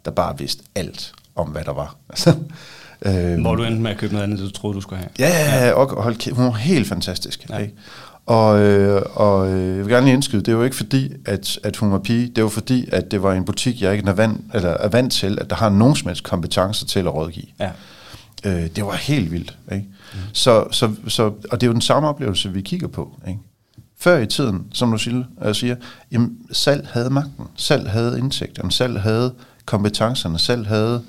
der 0.04 0.10
bare 0.10 0.38
vidste 0.38 0.62
alt 0.74 1.12
om, 1.36 1.48
hvad 1.48 1.64
der 1.64 1.72
var. 1.72 1.96
Altså, 2.10 2.34
øh, 3.06 3.40
Hvor 3.40 3.54
du 3.54 3.62
endte 3.62 3.80
med 3.80 3.90
at 3.90 3.98
købe 3.98 4.12
noget 4.12 4.24
andet, 4.24 4.38
du 4.38 4.50
troede, 4.50 4.76
du 4.76 4.80
skulle 4.80 4.98
have. 4.98 5.10
Ja, 5.18 5.28
ja, 5.28 5.66
ja. 5.66 5.72
Og, 5.72 6.02
hold, 6.02 6.34
hun 6.34 6.44
var 6.44 6.52
helt 6.52 6.88
fantastisk. 6.88 7.46
Ja. 7.50 7.58
Ikke? 7.58 7.74
Og, 8.26 8.60
øh, 8.60 9.02
og 9.14 9.48
øh, 9.52 9.76
jeg 9.76 9.84
vil 9.84 9.88
gerne 9.88 10.06
lige 10.06 10.14
indskyde, 10.14 10.40
det 10.42 10.48
er 10.48 10.56
jo 10.56 10.62
ikke 10.62 10.76
fordi, 10.76 11.12
at, 11.24 11.58
at 11.62 11.76
hun 11.76 11.92
var 11.92 11.98
pige, 11.98 12.32
det 12.36 12.44
var 12.44 12.50
fordi, 12.50 12.88
at 12.92 13.10
det 13.10 13.22
var 13.22 13.32
en 13.32 13.44
butik, 13.44 13.82
jeg 13.82 13.92
ikke 13.92 14.08
er 14.08 14.12
vant, 14.12 14.40
eller 14.54 14.70
er 14.70 14.88
vant 14.88 15.12
til, 15.12 15.38
at 15.40 15.50
der 15.50 15.56
har 15.56 15.68
nogen 15.68 15.96
som 15.96 16.08
helst 16.08 16.22
kompetencer 16.22 16.86
til 16.86 17.00
at 17.00 17.14
rådgive. 17.14 17.46
Ja. 17.60 17.70
Øh, 18.44 18.66
det 18.76 18.84
var 18.84 18.94
helt 18.94 19.32
vildt. 19.32 19.56
Ikke? 19.72 19.86
Mm. 20.14 20.20
Så, 20.32 20.66
så, 20.70 20.94
så, 21.08 21.22
og 21.22 21.60
det 21.60 21.62
er 21.62 21.66
jo 21.66 21.72
den 21.72 21.80
samme 21.80 22.08
oplevelse, 22.08 22.52
vi 22.52 22.60
kigger 22.60 22.88
på. 22.88 23.20
Ikke? 23.28 23.40
Før 23.98 24.18
i 24.18 24.26
tiden, 24.26 24.66
som 24.72 24.90
du 24.90 24.98
siger, 24.98 25.24
øh, 25.44 25.54
siger 25.54 25.76
jamen, 26.12 26.38
salg 26.52 26.88
havde 26.92 27.10
magten, 27.10 27.44
salg 27.56 27.90
havde 27.90 28.18
indtægterne, 28.18 28.72
salg 28.72 29.00
havde 29.00 29.34
kompetencerne, 29.66 30.38
salg 30.38 30.66
havde 30.66 31.02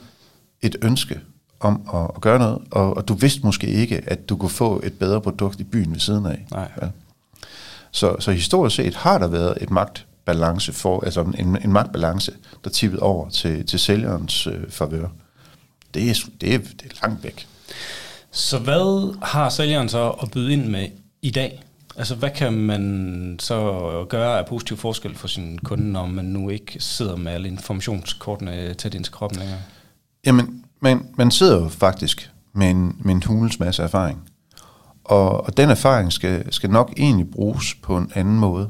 et 0.61 0.75
ønske 0.81 1.19
om 1.59 1.89
at, 1.93 2.11
at 2.15 2.21
gøre 2.21 2.39
noget, 2.39 2.57
og, 2.71 2.97
og 2.97 3.07
du 3.07 3.13
vidste 3.13 3.41
måske 3.43 3.67
ikke, 3.67 4.01
at 4.07 4.29
du 4.29 4.37
kunne 4.37 4.49
få 4.49 4.81
et 4.83 4.93
bedre 4.93 5.21
produkt 5.21 5.59
i 5.59 5.63
byen 5.63 5.91
ved 5.91 5.99
siden 5.99 6.25
af. 6.25 6.45
Nej. 6.51 6.71
Ja. 6.81 6.87
Så, 7.91 8.15
så 8.19 8.31
historisk 8.31 8.75
set 8.75 8.95
har 8.95 9.17
der 9.17 9.27
været 9.27 9.57
et 9.61 9.71
magtbalance 9.71 10.73
for, 10.73 11.05
altså 11.05 11.21
en, 11.21 11.57
en 11.63 11.71
magtbalance, 11.73 12.31
der 12.63 12.69
tippede 12.69 13.01
over 13.01 13.29
til, 13.29 13.65
til 13.65 13.79
sælgerens 13.79 14.47
øh, 14.47 14.69
favør. 14.69 15.07
Det 15.93 16.09
er, 16.09 16.13
det, 16.41 16.53
er, 16.53 16.57
det 16.57 16.91
er 16.91 17.07
langt 17.07 17.23
væk. 17.23 17.47
Så 18.35 18.59
hvad 18.59 19.15
har 19.23 19.49
sælgeren 19.49 19.89
så 19.89 20.09
at 20.09 20.31
byde 20.31 20.53
ind 20.53 20.65
med 20.65 20.87
i 21.21 21.31
dag? 21.31 21.63
Altså, 21.97 22.15
hvad 22.15 22.29
kan 22.29 22.53
man 22.53 23.35
så 23.39 24.05
gøre 24.09 24.39
af 24.39 24.45
positiv 24.45 24.77
forskel 24.77 25.15
for 25.15 25.27
sin 25.27 25.59
kunde, 25.63 25.91
når 25.91 26.05
man 26.05 26.25
nu 26.25 26.49
ikke 26.49 26.75
sidder 26.79 27.15
med 27.15 27.31
alle 27.31 27.47
informationskortene 27.47 28.73
tæt 28.73 28.93
ind 28.93 29.03
til 29.03 29.13
kroppen 29.13 29.39
længere? 29.39 29.59
Jamen, 30.25 30.63
man, 30.79 31.07
man 31.15 31.31
sidder 31.31 31.61
jo 31.61 31.69
faktisk 31.69 32.31
med 32.53 32.69
en, 32.69 32.95
med 32.99 33.15
en 33.15 33.23
hulens 33.23 33.59
masse 33.59 33.83
erfaring. 33.83 34.29
Og, 35.03 35.45
og 35.45 35.57
den 35.57 35.69
erfaring 35.69 36.13
skal, 36.13 36.53
skal 36.53 36.69
nok 36.69 36.93
egentlig 36.97 37.31
bruges 37.31 37.73
på 37.73 37.97
en 37.97 38.11
anden 38.15 38.39
måde. 38.39 38.69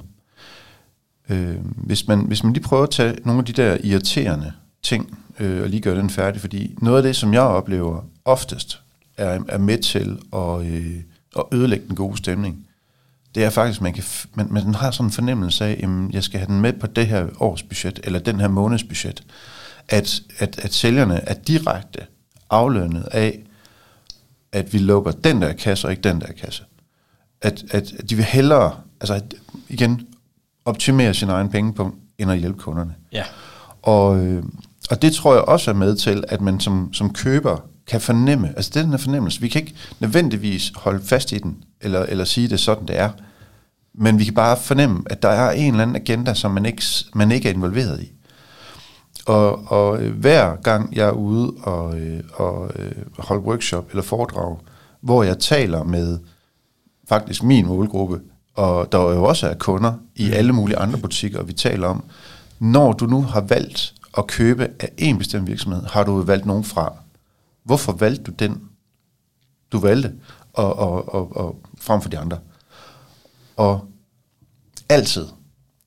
Øh, 1.30 1.56
hvis, 1.62 2.08
man, 2.08 2.20
hvis 2.20 2.44
man 2.44 2.54
lige 2.54 2.64
prøver 2.64 2.84
at 2.84 2.90
tage 2.90 3.16
nogle 3.26 3.40
af 3.40 3.46
de 3.46 3.54
der 3.54 3.78
irriterende 3.84 4.54
ting, 4.84 5.20
øh, 5.40 5.64
og 5.64 5.70
lige 5.70 5.82
gøre 5.82 5.98
den 5.98 6.10
færdig, 6.10 6.42
fordi 6.42 6.76
noget 6.82 6.98
af 6.98 7.04
det, 7.04 7.16
som 7.16 7.34
jeg 7.34 7.42
oplever 7.42 8.02
oftest, 8.26 8.83
er, 9.18 9.40
er 9.48 9.58
med 9.58 9.78
til 9.78 10.18
at, 10.34 10.66
øh, 10.66 10.96
at 11.38 11.44
ødelægge 11.52 11.88
den 11.88 11.96
gode 11.96 12.18
stemning, 12.18 12.68
det 13.36 13.44
er 13.44 13.50
faktisk, 13.50 13.82
man, 13.82 13.94
kan, 13.94 14.04
man, 14.34 14.48
man 14.52 14.76
har 14.76 14.92
sådan 14.92 15.08
en 15.08 15.12
fornemmelse 15.12 15.66
af, 15.66 15.80
at 15.84 16.14
jeg 16.14 16.24
skal 16.24 16.40
have 16.40 16.48
den 16.48 16.62
med 16.62 16.74
på 16.74 16.88
det 16.88 17.08
her 17.08 17.28
års 17.40 17.64
budget, 17.64 18.00
eller 18.04 18.20
den 18.20 18.40
her 18.40 18.48
måneds 18.48 18.84
budget. 18.84 19.24
At, 19.90 20.22
at, 20.40 20.60
at 20.60 20.74
sælgerne 20.74 21.16
er 21.30 21.34
direkte 21.34 22.00
aflønnet 22.50 23.04
af, 23.12 23.40
at 24.52 24.74
vi 24.74 24.78
lukker 24.78 25.12
den 25.12 25.42
der 25.42 25.54
kasse, 25.54 25.88
og 25.88 25.92
ikke 25.92 26.10
den 26.10 26.22
der 26.22 26.32
kasse. 26.32 26.64
At, 27.42 27.64
at, 27.72 27.94
at 28.00 28.10
de 28.10 28.16
vil 28.16 28.26
hellere, 28.26 28.76
altså 29.02 29.14
at, 29.14 29.34
igen, 29.70 30.08
optimere 30.66 31.14
sin 31.14 31.30
egen 31.30 31.50
pengepunkt, 31.50 31.98
end 32.18 32.32
at 32.32 32.40
hjælpe 32.40 32.60
kunderne. 32.60 32.96
Ja. 33.12 33.24
Og, 33.82 34.26
øh, 34.26 34.44
og 34.90 35.02
det 35.02 35.14
tror 35.14 35.34
jeg 35.34 35.44
også 35.44 35.72
er 35.72 35.76
med 35.76 35.96
til, 35.96 36.24
at 36.28 36.42
man 36.42 36.60
som, 36.60 36.94
som 36.94 37.14
køber 37.14 37.58
kan 37.88 38.02
fornemme, 38.02 38.54
altså 38.56 38.72
det 38.74 38.80
er 38.80 38.84
den 38.84 38.92
her 38.92 38.98
fornemmelse, 38.98 39.42
vi 39.42 39.48
kan 39.48 39.62
ikke 39.62 39.76
nødvendigvis 40.00 40.72
holde 40.76 41.06
fast 41.06 41.32
i 41.32 41.38
den, 41.38 41.64
eller, 41.82 42.00
eller 42.00 42.26
sige 42.26 42.48
det 42.48 42.60
sådan, 42.60 42.88
det 42.88 43.00
er, 43.00 43.10
men 43.94 44.20
vi 44.20 44.24
kan 44.24 44.34
bare 44.34 44.58
fornemme, 44.58 45.04
at 45.06 45.24
der 45.24 45.30
er 45.30 45.52
en 45.52 45.74
eller 45.74 45.82
anden 45.82 45.96
agenda, 45.96 46.34
som 46.34 46.52
man 46.52 46.66
ikke, 46.66 46.84
man 47.16 47.32
ikke 47.32 47.50
er 47.50 47.54
involveret 47.54 48.02
i. 48.04 48.12
Og, 49.26 49.72
og 49.72 50.02
øh, 50.02 50.18
hver 50.20 50.56
gang 50.56 50.96
jeg 50.96 51.08
er 51.08 51.12
ude 51.12 51.54
og, 51.64 52.00
øh, 52.00 52.24
og 52.34 52.72
øh, 52.76 52.92
holde 53.18 53.44
workshop 53.44 53.90
eller 53.90 54.04
foredrag, 54.04 54.58
hvor 55.02 55.24
jeg 55.24 55.40
taler 55.40 55.84
med 55.84 56.20
faktisk 57.10 57.44
min 57.44 57.66
målgruppe, 57.66 58.20
og 58.56 58.92
der 58.92 58.98
jo 58.98 59.24
også 59.24 59.48
er 59.48 59.54
kunder 59.54 59.94
i 60.16 60.32
alle 60.32 60.54
mulige 60.54 60.78
andre 60.78 60.98
butikker, 60.98 61.44
vi 61.44 61.54
taler 61.54 61.88
om, 61.88 62.04
når 62.60 62.94
du 62.94 63.06
nu 63.06 63.22
har 63.22 63.42
valgt 63.42 63.94
at 64.18 64.28
købe 64.28 64.68
af 64.80 64.90
en 64.98 65.18
bestemt 65.18 65.48
virksomhed, 65.48 65.84
har 65.86 66.04
du 66.04 66.22
valgt 66.22 66.46
nogen 66.46 66.64
fra. 66.64 66.94
Hvorfor 67.64 67.92
valgte 67.92 68.24
du 68.24 68.32
den, 68.32 68.70
du 69.72 69.80
valgte, 69.80 70.14
og, 70.54 70.80
og, 70.80 71.14
og, 71.14 71.38
og 71.38 71.60
frem 71.78 72.02
for 72.02 72.10
de 72.10 72.18
andre? 72.18 72.40
Og 73.56 73.88
altid, 74.90 75.26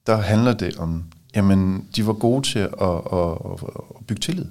der 0.07 0.17
handler 0.17 0.53
det 0.53 0.77
om, 0.77 1.05
jamen, 1.35 1.89
de 1.97 2.07
var 2.07 2.13
gode 2.13 2.43
til 2.43 2.59
at, 2.59 2.73
at, 2.81 3.39
at, 3.45 3.63
at 3.99 4.07
bygge 4.07 4.21
tillid. 4.21 4.47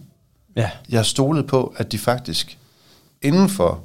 Ja. 0.55 0.71
Jeg 0.89 1.05
stolet 1.05 1.47
på, 1.47 1.73
at 1.77 1.91
de 1.91 1.97
faktisk 1.97 2.59
inden 3.21 3.49
for 3.49 3.83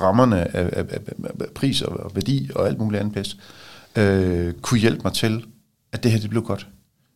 rammerne 0.00 0.56
af, 0.56 0.70
af, 0.72 0.86
af, 0.90 1.00
af 1.40 1.46
pris 1.54 1.82
og 1.82 2.10
værdi 2.14 2.50
og 2.54 2.66
alt 2.66 2.78
muligt 2.78 3.00
andet 3.00 3.14
pæst, 3.14 3.36
øh, 3.96 4.54
kunne 4.54 4.80
hjælpe 4.80 5.00
mig 5.04 5.12
til, 5.12 5.46
at 5.92 6.02
det 6.02 6.12
her 6.12 6.20
det 6.20 6.30
blev 6.30 6.42
godt. 6.42 6.68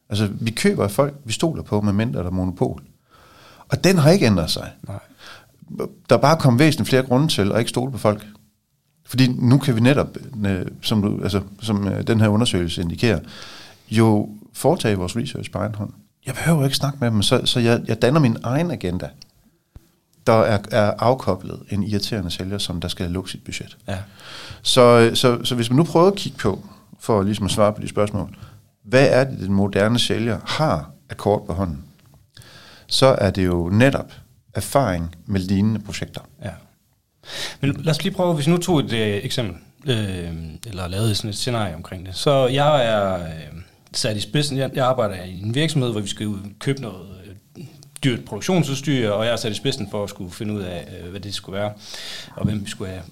Altså, 0.09 0.31
vi 0.41 0.51
køber 0.51 0.85
af 0.85 0.91
folk, 0.91 1.15
vi 1.25 1.33
stoler 1.33 1.63
på, 1.63 1.81
med 1.81 1.93
mindre 1.93 2.21
der 2.21 2.27
er 2.27 2.31
monopol. 2.31 2.83
Og 3.69 3.85
den 3.85 3.99
har 3.99 4.11
ikke 4.11 4.27
ændret 4.27 4.51
sig. 4.51 4.73
Nej. 4.89 4.99
Der 6.09 6.17
er 6.17 6.21
bare 6.21 6.37
kommet 6.37 6.59
væsentligt 6.61 6.89
flere 6.89 7.03
grunde 7.03 7.29
til 7.29 7.53
at 7.53 7.59
ikke 7.59 7.69
stole 7.69 7.93
på 7.93 7.99
folk. 7.99 8.27
Fordi 9.07 9.29
nu 9.29 9.59
kan 9.59 9.75
vi 9.77 9.81
netop, 9.81 10.17
øh, 10.47 10.67
som, 10.83 11.03
du, 11.03 11.23
altså, 11.23 11.41
som 11.61 11.89
øh, 11.89 12.07
den 12.07 12.21
her 12.21 12.29
undersøgelse 12.29 12.83
indikerer, 12.83 13.21
jo 13.91 14.29
foretage 14.53 14.97
vores 14.97 15.17
research 15.17 15.51
på 15.51 15.59
egen 15.59 15.75
hånd. 15.75 15.91
Jeg 16.27 16.35
behøver 16.35 16.65
ikke 16.65 16.77
snakke 16.77 16.99
med 17.01 17.11
dem, 17.11 17.23
så, 17.23 17.41
så 17.45 17.61
jeg, 17.61 17.81
jeg 17.89 18.03
danner 18.03 18.21
min 18.21 18.37
egen 18.43 18.71
agenda, 18.71 19.09
der 20.27 20.33
er, 20.33 20.59
er 20.71 20.93
afkoblet 20.99 21.61
en 21.71 21.83
irriterende 21.83 22.31
sælger, 22.31 22.59
som 22.59 22.81
der 22.81 22.89
skal 22.89 23.11
lukke 23.11 23.31
sit 23.31 23.45
budget. 23.45 23.79
Ja. 23.89 23.99
Så, 24.63 25.11
så, 25.15 25.45
så 25.45 25.55
hvis 25.55 25.71
man 25.71 25.77
nu 25.77 25.85
prøver 25.85 26.07
at 26.07 26.15
kigge 26.15 26.39
på, 26.39 26.65
for 26.99 27.23
ligesom 27.23 27.45
at 27.45 27.51
svare 27.51 27.73
på 27.73 27.83
de 27.83 27.89
spørgsmål, 27.89 28.37
hvad 28.83 29.09
er 29.11 29.25
det, 29.25 29.39
den 29.39 29.53
moderne 29.53 29.99
sælger 29.99 30.39
har 30.45 30.91
af 31.11 31.17
kort 31.17 31.43
på 31.47 31.53
hånden, 31.53 31.85
så 32.87 33.07
er 33.07 33.31
det 33.31 33.47
jo 33.47 33.69
netop 33.73 34.13
erfaring 34.55 35.17
med 35.27 35.41
lignende 35.41 35.81
projekter. 35.81 36.21
Ja. 36.45 36.51
Men 37.61 37.73
lad 37.73 37.91
os 37.91 38.03
lige 38.03 38.15
prøve, 38.15 38.35
hvis 38.35 38.49
nu 38.49 38.57
tog 38.57 38.81
et 38.81 38.93
øh, 38.93 39.25
eksempel, 39.25 39.57
øh, 39.87 40.33
eller 40.67 40.89
lavede 40.89 41.15
sådan 41.15 41.31
et 41.31 41.37
scenarie 41.37 41.75
omkring 41.75 42.07
det. 42.07 42.17
Så 42.17 42.47
jeg 42.47 42.87
er 42.87 43.15
øh, 43.15 43.63
sat 43.93 44.17
i 44.17 44.21
spidsen, 44.21 44.57
jeg, 44.59 44.71
jeg 44.75 44.87
arbejder 44.87 45.25
i 45.25 45.41
en 45.41 45.55
virksomhed, 45.55 45.91
hvor 45.91 46.01
vi 46.01 46.09
skal 46.09 46.27
ud 46.27 46.39
købe 46.59 46.81
noget 46.83 47.09
øh, 47.27 47.65
dyrt 48.05 48.25
produktionsudstyr, 48.25 49.11
og 49.11 49.25
jeg 49.25 49.33
er 49.33 49.37
sat 49.37 49.53
i 49.53 49.55
spidsen 49.55 49.91
for 49.91 50.05
at 50.05 50.11
skulle 50.11 50.31
finde 50.31 50.55
ud 50.55 50.61
af, 50.61 50.89
øh, 51.03 51.11
hvad 51.11 51.21
det 51.21 51.35
skulle 51.35 51.59
være, 51.59 51.73
og 52.37 52.45
hvem 52.45 52.65
vi 52.65 52.71
skulle 52.71 52.91
have. 52.91 53.03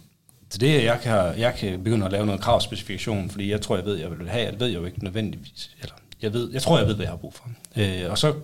Så 0.50 0.58
det, 0.58 0.84
jeg 0.84 1.00
kan, 1.02 1.38
jeg 1.38 1.54
kan 1.54 1.84
begynde 1.84 2.06
at 2.06 2.12
lave 2.12 2.26
noget 2.26 2.40
kravspecifikation, 2.40 3.30
fordi 3.30 3.50
jeg 3.50 3.60
tror, 3.60 3.76
jeg 3.76 3.84
ved, 3.84 3.96
jeg 3.96 4.10
vil 4.10 4.28
have, 4.28 4.44
jeg 4.44 4.60
ved 4.60 4.70
jo 4.70 4.84
ikke 4.84 5.04
nødvendigvis, 5.04 5.70
eller 5.80 5.94
jeg, 6.22 6.32
ved, 6.32 6.52
jeg 6.52 6.62
tror, 6.62 6.78
jeg 6.78 6.86
ved, 6.86 6.94
hvad 6.94 7.04
jeg 7.04 7.12
har 7.12 7.16
brug 7.16 7.34
for. 7.34 7.48
Øh, 7.76 8.10
og 8.10 8.18
så 8.18 8.34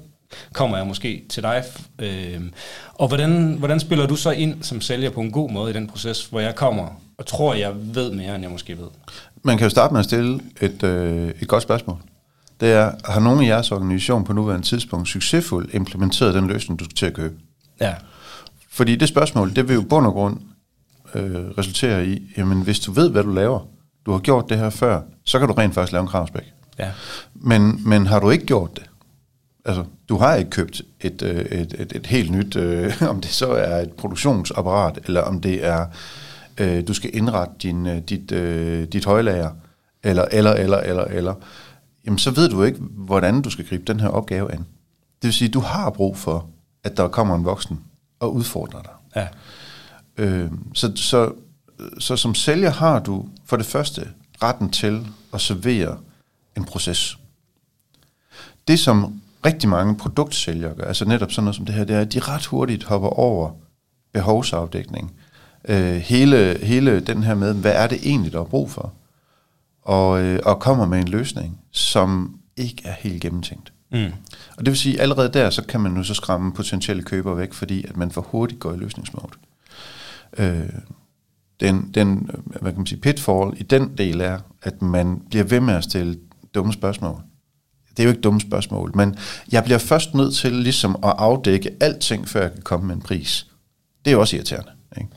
kommer 0.53 0.77
jeg 0.77 0.87
måske 0.87 1.25
til 1.29 1.43
dig. 1.43 1.65
Øh, 1.99 2.41
og 2.95 3.09
hvordan, 3.09 3.57
hvordan 3.59 3.81
spiller 3.81 4.07
du 4.07 4.17
så 4.17 4.31
ind 4.31 4.63
som 4.63 4.81
sælger 4.81 5.11
på 5.11 5.21
en 5.21 5.31
god 5.31 5.51
måde 5.51 5.71
i 5.71 5.75
den 5.75 5.87
proces, 5.87 6.25
hvor 6.25 6.41
jeg 6.41 6.55
kommer 6.55 7.01
og 7.19 7.27
tror, 7.27 7.55
jeg 7.55 7.73
ved 7.95 8.13
mere, 8.13 8.35
end 8.35 8.43
jeg 8.43 8.51
måske 8.51 8.79
ved? 8.79 8.89
Man 9.43 9.59
kan 9.59 9.65
jo 9.65 9.71
starte 9.71 9.95
med 9.95 9.99
at 9.99 10.05
stille 10.05 10.41
et, 10.61 10.83
øh, 10.83 11.33
et 11.41 11.49
godt 11.49 11.63
spørgsmål. 11.63 11.99
Det 12.61 12.73
er, 12.73 12.93
har 13.05 13.21
nogen 13.21 13.43
i 13.43 13.47
jeres 13.47 13.73
organisation 13.73 14.25
på 14.25 14.33
nuværende 14.33 14.67
tidspunkt 14.67 15.09
succesfuldt 15.09 15.75
implementeret 15.75 16.35
den 16.35 16.47
løsning, 16.47 16.79
du 16.79 16.85
skal 16.85 16.97
til 16.97 17.07
at 17.07 17.15
købe? 17.15 17.35
Ja. 17.81 17.95
Fordi 18.71 18.97
det 18.97 19.09
spørgsmål, 19.09 19.57
det 19.57 19.69
vil 19.69 19.75
jo 19.75 19.83
bund 19.83 20.07
og 20.07 20.13
grund 20.13 20.41
øh, 21.15 21.35
resultere 21.59 22.07
i, 22.07 22.33
jamen 22.37 22.63
hvis 22.63 22.81
du 22.81 22.93
ved, 22.93 23.11
hvad 23.11 23.23
du 23.23 23.33
laver, 23.33 23.61
du 24.07 24.13
har 24.13 24.19
gjort 24.19 24.49
det 24.49 24.59
her 24.59 24.71
før, 24.71 25.01
så 25.25 25.39
kan 25.39 25.49
du 25.49 25.55
rent 25.55 25.75
faktisk 25.75 25.93
lave 25.93 26.03
en 26.03 26.09
kravspæk. 26.09 26.53
Ja. 26.79 26.91
Men, 27.35 27.89
men 27.89 28.07
har 28.07 28.21
du 28.21 28.31
ikke 28.31 28.47
gjort 28.47 28.71
det, 28.77 28.85
altså 29.67 29.85
du 30.09 30.17
har 30.17 30.35
ikke 30.35 30.51
købt 30.51 30.83
et, 31.01 31.23
øh, 31.23 31.41
et, 31.41 31.75
et, 31.79 31.93
et 31.97 32.07
helt 32.07 32.31
nyt, 32.31 32.57
øh, 32.57 32.93
om 33.11 33.21
det 33.21 33.31
så 33.31 33.51
er 33.51 33.77
et 33.77 33.93
produktionsapparat, 33.93 34.99
eller 35.05 35.21
om 35.21 35.41
det 35.41 35.65
er, 35.65 35.87
øh, 36.59 36.89
du 36.89 36.95
skal 36.95 37.11
indrette 37.17 37.55
din, 37.63 37.87
øh, 37.87 37.99
dit, 37.99 38.33
øh, 38.33 38.89
dit 38.89 39.05
højlager, 39.05 39.51
eller, 40.03 40.25
eller, 40.33 40.53
eller, 40.53 40.79
eller, 40.79 41.05
eller, 41.05 41.35
jamen 42.07 42.19
så 42.19 42.31
ved 42.31 42.49
du 42.49 42.63
ikke, 42.63 42.79
hvordan 42.81 43.43
du 43.43 43.51
skal 43.51 43.67
gribe 43.69 43.85
den 43.87 44.01
her 44.01 44.09
opgave 44.09 44.53
an. 44.53 44.59
Det 45.23 45.29
vil 45.29 45.33
sige, 45.33 45.49
du 45.49 45.61
har 45.61 45.91
brug 45.91 46.17
for, 46.17 46.49
at 46.85 46.97
der 46.97 47.09
kommer 47.09 47.35
en 47.35 47.45
voksen 47.45 47.81
og 48.21 48.35
udfordrer 48.35 48.83
dig. 48.83 48.93
Ja. 49.17 49.29
Øh, 50.25 50.51
så, 50.75 50.93
så, 50.97 51.33
så 51.99 52.17
som 52.17 52.35
sælger 52.35 52.71
har 52.71 52.99
du 52.99 53.29
for 53.45 53.57
det 53.57 53.67
første 53.67 54.09
retten 54.43 54.71
til 54.71 55.07
at 55.35 55.41
servere 55.41 55.99
en 56.57 56.65
proces. 56.65 57.19
Det 58.69 58.79
som 58.79 59.21
rigtig 59.45 59.69
mange 59.69 59.97
produktsælgere 59.97 60.75
gør, 60.75 60.85
altså 60.85 61.05
netop 61.05 61.33
sådan 61.33 61.45
noget 61.45 61.57
som 61.57 61.67
det 61.67 61.75
her, 61.75 61.85
det 61.85 61.97
er, 61.97 62.01
at 62.01 62.13
de 62.13 62.19
ret 62.19 62.47
hurtigt 62.47 62.85
hopper 62.85 63.09
over 63.09 63.51
behovsafdækning. 64.13 65.13
Øh, 65.69 65.97
hele, 65.97 66.59
hele 66.63 67.01
den 67.01 67.23
her 67.23 67.35
med, 67.35 67.55
hvad 67.55 67.73
er 67.73 67.87
det 67.87 67.99
egentlig, 68.03 68.33
der 68.33 68.41
er 68.41 68.45
brug 68.45 68.71
for? 68.71 68.93
Og, 69.83 70.23
øh, 70.23 70.41
og 70.45 70.61
kommer 70.61 70.87
med 70.87 70.99
en 70.99 71.09
løsning, 71.09 71.61
som 71.73 72.39
ikke 72.57 72.83
er 72.85 72.93
helt 72.99 73.23
gennemtænkt. 73.23 73.73
Mm. 73.93 74.13
Og 74.57 74.59
det 74.59 74.67
vil 74.67 74.77
sige, 74.77 74.95
at 74.95 75.01
allerede 75.01 75.33
der, 75.33 75.51
så 75.51 75.63
kan 75.63 75.81
man 75.81 75.93
nu 75.93 76.03
så 76.03 76.15
skræmme 76.15 76.53
potentielle 76.53 77.03
købere 77.03 77.37
væk, 77.37 77.53
fordi 77.53 77.85
at 77.89 77.97
man 77.97 78.11
for 78.11 78.21
hurtigt 78.21 78.61
går 78.61 78.73
i 78.73 78.77
løsningsmode. 78.77 79.33
Øh, 80.39 80.69
den, 81.61 81.91
den, 81.95 82.31
hvad 82.45 82.73
kan 82.73 82.79
man 82.81 82.87
sige, 82.87 83.01
pitfall 83.01 83.55
i 83.57 83.63
den 83.63 83.99
del 83.99 84.21
er, 84.21 84.39
at 84.63 84.83
man 84.83 85.23
bliver 85.31 85.45
ved 85.45 85.61
med 85.61 85.75
at 85.75 85.85
stille 85.85 86.19
dumme 86.55 86.73
spørgsmål. 86.73 87.23
Det 87.97 88.03
er 88.03 88.05
jo 88.05 88.11
ikke 88.11 88.21
dumme 88.21 88.41
spørgsmål, 88.41 88.93
men 88.95 89.17
jeg 89.53 89.65
bliver 89.65 89.79
først 89.79 90.15
nødt 90.15 90.35
til 90.35 90.53
ligesom 90.53 90.97
at 91.05 91.15
afdække 91.19 91.71
alting, 91.81 92.29
før 92.29 92.43
jeg 92.43 92.53
kan 92.53 92.63
komme 92.63 92.87
med 92.87 92.95
en 92.95 93.03
pris. 93.03 93.47
Det 94.05 94.11
er 94.11 94.13
jo 94.13 94.21
også 94.21 94.37
irriterende. 94.37 94.71
Ikke? 94.97 95.09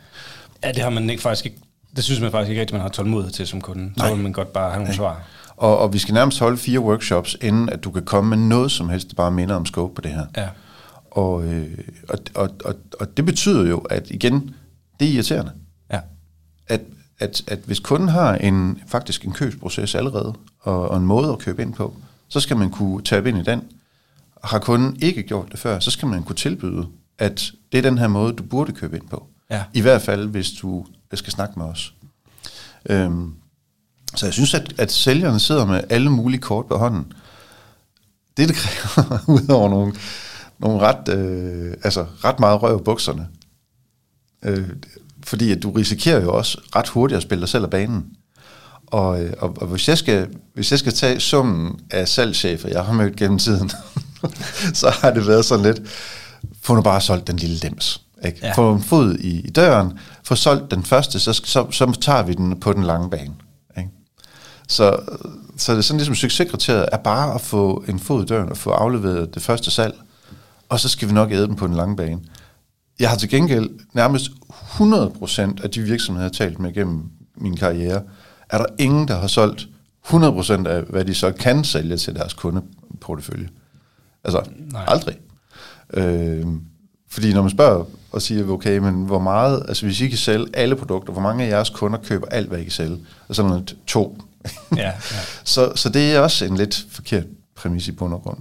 Ja, 0.64 0.72
det 0.72 0.84
har 0.84 0.90
man 0.90 1.10
ikke 1.10 1.22
faktisk 1.22 1.46
ikke, 1.46 1.58
det 1.96 2.04
synes 2.04 2.20
man 2.22 2.32
faktisk 2.32 2.50
ikke 2.50 2.62
rigtig, 2.62 2.76
man 2.76 2.82
har 2.82 2.90
tålmodighed 2.90 3.34
til 3.34 3.48
som 3.48 3.62
kunde. 3.62 3.92
Så 3.98 4.04
Nej. 4.04 4.14
vil 4.14 4.24
man 4.24 4.32
godt 4.32 4.54
bare 4.54 4.72
have 4.72 4.80
nogle 4.80 4.96
svar. 4.96 5.24
Og, 5.58 5.78
og 5.78 5.94
vi 5.94 5.98
skal 5.98 6.14
nærmest 6.14 6.40
holde 6.40 6.58
fire 6.58 6.80
workshops, 6.80 7.38
inden 7.42 7.70
at 7.70 7.84
du 7.84 7.92
kan 7.92 8.06
komme 8.06 8.30
med 8.30 8.38
noget 8.38 8.72
som 8.72 8.90
helst, 8.90 9.10
der 9.10 9.16
bare 9.16 9.32
minder 9.32 9.56
om 9.56 9.66
scope 9.66 9.96
på 9.96 10.02
det 10.02 10.12
her. 10.12 10.26
Ja. 10.38 10.48
Og, 11.12 11.44
øh, 11.44 11.78
og, 12.10 12.20
og, 12.36 12.50
og, 12.66 12.76
og 13.00 13.18
det 13.18 13.26
betyder 13.26 13.68
jo, 13.68 13.78
at 13.78 14.10
igen, 14.10 14.56
det 15.00 15.08
er 15.08 15.14
irriterende. 15.14 15.52
Ja. 15.92 16.00
At, 16.68 16.82
at, 17.20 17.44
at 17.48 17.60
hvis 17.66 17.80
kunden 17.80 18.10
har 18.10 18.36
en 18.36 18.80
faktisk 18.88 19.26
en 19.26 19.32
købsproces 19.34 19.96
allerede, 19.96 20.34
og, 20.60 20.90
og 20.90 20.98
en 20.98 21.06
måde 21.06 21.32
at 21.32 21.40
købe 21.40 21.62
ind 21.62 21.74
på, 21.74 21.96
så 22.30 22.40
skal 22.40 22.58
man 22.58 22.70
kunne 22.70 23.04
tabe 23.04 23.30
ind 23.30 23.38
i 23.38 23.44
den. 23.44 23.62
Har 24.44 24.60
kunden 24.60 24.98
ikke 25.02 25.24
gjort 25.24 25.52
det 25.52 25.60
før, 25.60 25.80
så 25.80 25.92
skal 25.92 26.08
man 26.08 26.24
kunne 26.24 26.36
tilbyde, 26.36 26.88
at 27.18 27.52
det 27.72 27.78
er 27.78 27.82
den 27.82 27.98
her 27.98 28.08
måde, 28.08 28.34
du 28.34 28.44
burde 28.44 28.72
købe 28.72 28.98
ind 28.98 29.08
på. 29.08 29.28
Ja. 29.50 29.64
I 29.74 29.82
hvert 29.82 30.02
fald, 30.02 30.28
hvis 30.28 30.52
du 30.52 30.86
skal 31.14 31.34
snakke 31.34 31.60
med 31.60 31.66
os. 31.66 31.94
Øhm, 32.90 33.34
så 34.16 34.26
jeg 34.26 34.34
synes, 34.34 34.54
at, 34.54 34.74
at 34.78 34.92
sælgerne 34.92 35.40
sidder 35.40 35.66
med 35.66 35.84
alle 35.90 36.10
mulige 36.10 36.42
kort 36.42 36.66
på 36.66 36.78
hånden. 36.78 37.14
Det, 38.38 38.50
det 38.50 38.56
kræver, 38.56 39.20
udover 39.42 39.70
nogle, 39.70 39.94
nogle 40.60 40.80
ret, 40.80 41.10
øh, 41.10 41.74
altså 41.84 42.06
ret 42.24 42.40
meget 42.40 42.62
røv 42.62 42.80
i 42.80 42.84
bukserne, 42.84 43.28
øh, 44.44 44.70
fordi 45.24 45.52
at 45.52 45.64
du 45.64 45.72
risikerer 45.72 46.22
jo 46.22 46.34
også 46.34 46.62
ret 46.76 46.88
hurtigt 46.88 47.18
at 47.18 47.24
spille 47.24 47.42
dig 47.42 47.50
selv 47.50 47.64
af 47.64 47.70
banen. 47.70 48.18
Og, 48.92 49.22
øh, 49.24 49.34
og, 49.40 49.58
og 49.62 49.68
hvis, 49.68 49.88
jeg 49.88 49.98
skal, 49.98 50.28
hvis 50.54 50.72
jeg 50.72 50.80
skal 50.80 50.94
tage 50.94 51.20
summen 51.20 51.80
af 51.92 52.08
salgschefer, 52.08 52.70
jeg 52.70 52.86
har 52.86 52.94
mødt 52.94 53.16
gennem 53.16 53.40
tiden, 53.40 53.72
så 54.74 54.90
har 54.90 55.12
det 55.12 55.28
været 55.28 55.46
sådan 55.46 55.66
lidt, 55.66 55.82
få 56.62 56.76
nu 56.76 56.82
bare 56.82 57.02
solgt 57.02 57.28
den 57.28 57.36
lille 57.36 57.58
lems. 57.58 58.02
Ikke? 58.26 58.40
Ja. 58.42 58.48
Ja. 58.48 58.54
Få 58.54 58.74
en 58.74 58.84
fod 58.84 59.16
i, 59.16 59.40
i 59.40 59.50
døren, 59.50 60.00
få 60.24 60.36
solgt 60.36 60.72
den 60.72 60.84
første, 60.84 61.20
så, 61.20 61.34
så, 61.34 61.72
så 61.72 61.98
tager 62.02 62.24
vi 62.24 62.34
den 62.34 62.60
på 62.60 62.74
den 62.74 62.84
lange 62.84 63.10
bane. 63.10 63.34
Ikke? 63.78 63.90
Så, 64.68 64.98
så 65.58 65.72
det 65.72 65.78
er 65.78 65.82
sådan 65.82 65.98
ligesom 65.98 66.16
succeskriteriet 66.16 66.86
er 66.92 66.98
bare 66.98 67.36
at 67.36 67.42
få 67.42 67.84
en 67.88 68.00
fod 68.00 68.24
i 68.24 68.26
døren 68.26 68.50
og 68.50 68.58
få 68.58 68.70
afleveret 68.70 69.36
det 69.36 69.42
første 69.42 69.72
salg, 69.72 69.96
og 70.70 70.80
så 70.80 70.90
skal 70.90 71.08
vi 71.08 71.14
nok 71.14 71.32
æde 71.32 71.48
den 71.48 71.56
på 71.56 71.68
den 71.68 71.76
lange 71.76 71.96
bane. 71.96 72.20
Jeg 73.00 73.10
har 73.10 73.18
til 73.18 73.30
gengæld 73.30 73.70
nærmest 73.94 74.32
100% 74.50 75.64
af 75.64 75.70
de 75.70 75.82
virksomheder, 75.82 76.26
jeg 76.26 76.32
har 76.40 76.46
talt 76.46 76.60
med 76.60 76.74
gennem 76.74 77.04
min 77.36 77.58
karriere, 77.58 78.02
er 78.50 78.58
der 78.58 78.66
ingen, 78.80 79.08
der 79.08 79.20
har 79.20 79.28
solgt 79.28 79.68
100% 80.06 80.68
af, 80.68 80.84
hvad 80.84 81.06
de 81.06 81.16
så 81.16 81.32
kan 81.32 81.64
sælge 81.64 81.98
til 81.98 82.16
deres 82.16 82.34
kundeportefølje. 82.34 83.50
Altså, 84.24 84.44
Nej. 84.72 84.86
Aldrig. 84.88 85.18
Øh, 85.94 86.46
fordi 87.10 87.34
når 87.34 87.42
man 87.42 87.52
spørger 87.52 87.86
og 88.12 88.22
siger, 88.22 88.50
okay, 88.50 88.78
men 88.78 89.06
hvor 89.06 89.20
meget, 89.20 89.66
altså 89.68 89.86
hvis 89.86 90.02
I 90.02 90.08
kan 90.08 90.18
sælge 90.18 90.48
alle 90.54 90.76
produkter, 90.76 91.14
hvor 91.14 91.22
mange 91.22 91.44
af 91.44 91.50
jeres 91.50 91.70
kunder 91.70 92.00
køber 92.00 92.28
alt, 92.28 92.48
hvad 92.48 92.60
I 92.60 92.64
kan 92.64 92.72
sælge? 92.72 92.98
Og 93.28 93.36
sådan 93.36 93.50
noget 93.50 93.76
to. 93.88 94.22
Ja, 94.76 94.82
ja. 94.86 94.92
så, 95.44 95.72
så 95.76 95.90
det 95.90 96.16
er 96.16 96.20
også 96.20 96.46
en 96.46 96.58
lidt 96.58 96.86
forkert 96.90 97.26
præmis 97.56 97.88
i 97.88 97.92
bund 97.92 98.14
og 98.14 98.22
grund. 98.22 98.38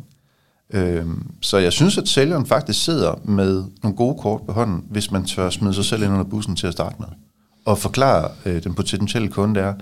Øhm, 0.70 1.30
så 1.40 1.58
jeg 1.58 1.72
synes, 1.72 1.98
at 1.98 2.08
sælgeren 2.08 2.46
faktisk 2.46 2.84
sidder 2.84 3.20
med 3.24 3.64
nogle 3.82 3.96
gode 3.96 4.18
kort 4.22 4.40
på 4.46 4.52
hånden, 4.52 4.84
hvis 4.90 5.10
man 5.10 5.24
tør 5.24 5.50
smide 5.50 5.74
sig 5.74 5.84
selv 5.84 6.02
ind 6.02 6.12
under 6.12 6.24
bussen 6.24 6.56
til 6.56 6.66
at 6.66 6.72
starte 6.72 6.96
med. 6.98 7.08
Og 7.68 7.78
forklare 7.78 8.30
øh, 8.44 8.64
den 8.64 8.75
potentielle 8.75 9.28
kunde, 9.28 9.60
der, 9.60 9.75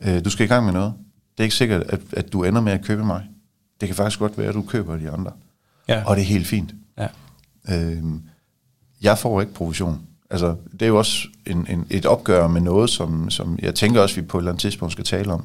øh, 0.00 0.24
du 0.24 0.30
skal 0.30 0.44
i 0.44 0.48
gang 0.48 0.64
med 0.64 0.72
noget. 0.72 0.92
Det 1.32 1.40
er 1.40 1.44
ikke 1.44 1.56
sikkert, 1.56 1.82
at, 1.82 2.00
at 2.12 2.32
du 2.32 2.44
ender 2.44 2.60
med 2.60 2.72
at 2.72 2.84
købe 2.84 3.04
mig. 3.04 3.22
Det 3.80 3.88
kan 3.88 3.96
faktisk 3.96 4.18
godt 4.18 4.38
være, 4.38 4.48
at 4.48 4.54
du 4.54 4.62
køber 4.62 4.96
de 4.96 5.10
andre. 5.10 5.32
Ja. 5.88 6.02
Og 6.06 6.16
det 6.16 6.22
er 6.22 6.26
helt 6.26 6.46
fint. 6.46 6.74
ja. 6.98 7.06
Øhm, 7.70 8.22
jeg 9.02 9.18
får 9.18 9.40
ikke 9.40 9.54
provision. 9.54 10.00
Altså, 10.30 10.54
det 10.72 10.82
er 10.82 10.86
jo 10.86 10.98
også 10.98 11.28
en, 11.46 11.66
en, 11.70 11.86
et 11.90 12.06
opgør 12.06 12.48
med 12.48 12.60
noget, 12.60 12.90
som, 12.90 13.30
som 13.30 13.58
jeg 13.62 13.74
tænker 13.74 14.00
også, 14.00 14.14
vi 14.14 14.22
på 14.22 14.38
et 14.38 14.40
eller 14.40 14.50
andet 14.50 14.60
tidspunkt 14.60 14.92
skal 14.92 15.04
tale 15.04 15.32
om, 15.32 15.44